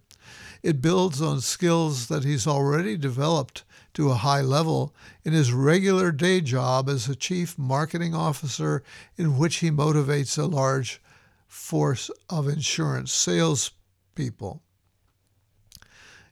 [0.63, 6.11] It builds on skills that he's already developed to a high level in his regular
[6.11, 8.81] day job as a chief marketing officer,
[9.15, 10.99] in which he motivates a large
[11.47, 14.63] force of insurance salespeople.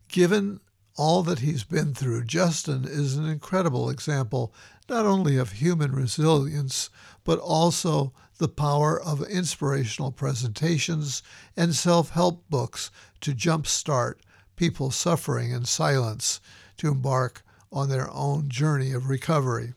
[0.07, 0.59] Given
[0.95, 4.53] all that he's been through, Justin is an incredible example
[4.89, 6.89] not only of human resilience,
[7.23, 11.23] but also the power of inspirational presentations
[11.55, 12.91] and self help books
[13.21, 14.15] to jumpstart
[14.55, 16.39] people suffering in silence
[16.77, 19.73] to embark on their own journey of recovery.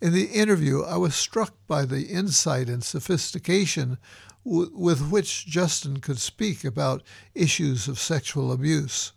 [0.00, 3.98] In the interview, I was struck by the insight and sophistication
[4.44, 7.02] w- with which Justin could speak about
[7.34, 9.12] issues of sexual abuse.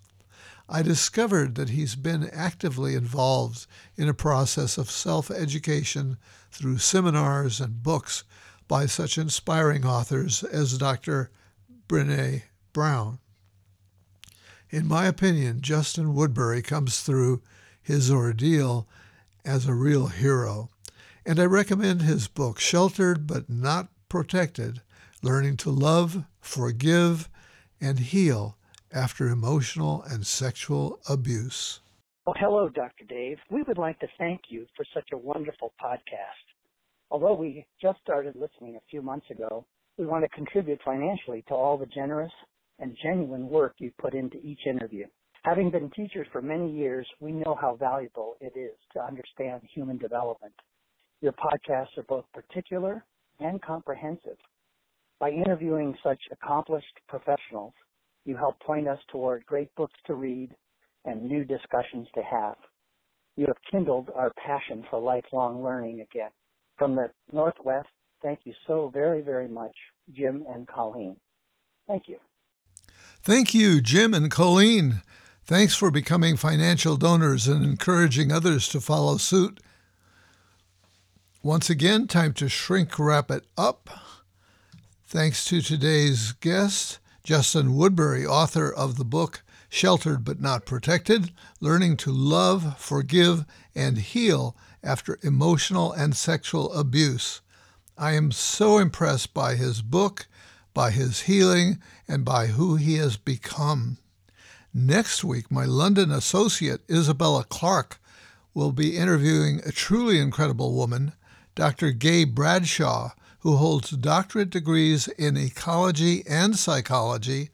[0.72, 3.66] I discovered that he's been actively involved
[3.98, 6.20] in a process of self education
[6.52, 8.24] through seminars and books
[8.68, 11.32] by such inspiring authors as Dr.
[11.88, 13.18] Brene Brown.
[14.70, 17.42] In my opinion, Justin Woodbury comes through
[17.82, 18.88] his ordeal
[19.44, 20.70] as a real hero,
[21.26, 24.84] and I recommend his book, Sheltered but Not Protected
[25.24, 27.28] Learning to Love, Forgive,
[27.82, 28.56] and Heal
[28.94, 31.82] after emotional and sexual abuse.
[32.26, 33.06] Well, hello, Dr.
[33.08, 33.38] Dave.
[33.50, 36.46] We would like to thank you for such a wonderful podcast.
[37.12, 39.66] Although we just started listening a few months ago,
[39.98, 42.32] we want to contribute financially to all the generous
[42.80, 45.06] and genuine work you put into each interview.
[45.44, 49.98] Having been teachers for many years, we know how valuable it is to understand human
[49.98, 50.54] development.
[51.22, 53.04] Your podcasts are both particular
[53.40, 54.38] and comprehensive.
[55.20, 57.74] By interviewing such accomplished professionals,
[58.26, 60.52] you help point us toward great books to read
[61.06, 62.56] and new discussions to have.
[63.36, 66.32] You have kindled our passion for lifelong learning again.
[66.78, 67.88] From the Northwest,
[68.22, 69.76] thank you so very, very much,
[70.14, 71.16] Jim and Colleen.
[71.88, 72.18] Thank you.
[73.22, 75.02] Thank you, Jim and Colleen.
[75.44, 79.60] Thanks for becoming financial donors and encouraging others to follow suit.
[81.42, 83.90] Once again, time to shrink wrap it up.
[85.06, 87.00] Thanks to today's guest,
[87.30, 94.00] Justin Woodbury, author of the book Sheltered but Not Protected Learning to Love, Forgive, and
[94.00, 97.42] Heal After Emotional and Sexual Abuse.
[97.96, 100.26] I am so impressed by his book,
[100.74, 104.00] by his healing, and by who he has become.
[104.74, 108.02] Next week, my London associate, Isabella Clark,
[108.56, 111.14] will be interviewing a truly incredible woman,
[111.54, 111.92] Dr.
[111.92, 117.50] Gay Bradshaw, who holds doctorate degrees in ecology and psychology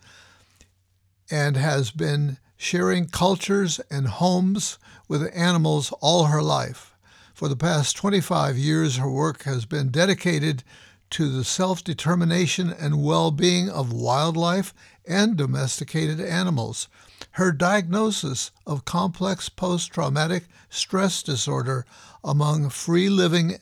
[1.30, 4.78] and has been sharing cultures and homes
[5.08, 6.96] with animals all her life.
[7.34, 10.64] For the past 25 years, her work has been dedicated
[11.12, 14.74] to the self determination and well being of wildlife
[15.08, 16.88] and domesticated animals.
[17.32, 21.86] Her diagnosis of complex post traumatic stress disorder
[22.24, 23.58] among free living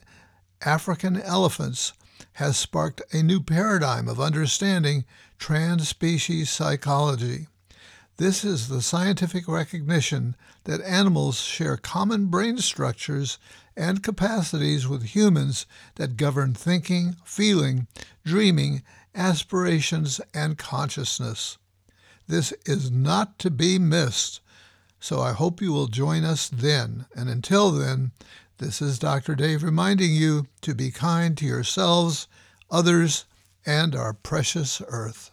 [0.61, 1.93] African elephants
[2.33, 5.05] has sparked a new paradigm of understanding
[5.37, 7.47] trans-species psychology.
[8.17, 13.39] This is the scientific recognition that animals share common brain structures
[13.75, 15.65] and capacities with humans
[15.95, 17.87] that govern thinking, feeling,
[18.23, 18.83] dreaming,
[19.15, 21.57] aspirations, and consciousness.
[22.27, 24.41] This is not to be missed,
[24.99, 27.05] so I hope you will join us then.
[27.15, 28.11] And until then,
[28.63, 29.35] this is Dr.
[29.35, 32.29] Dave reminding you to be kind to yourselves,
[32.71, 33.25] others,
[33.65, 35.31] and our precious earth.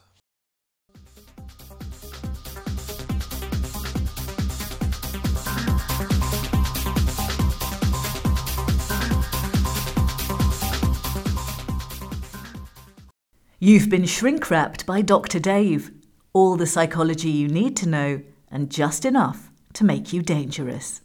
[13.60, 15.38] You've been shrink wrapped by Dr.
[15.38, 15.92] Dave.
[16.32, 21.00] All the psychology you need to know, and just enough to make you dangerous.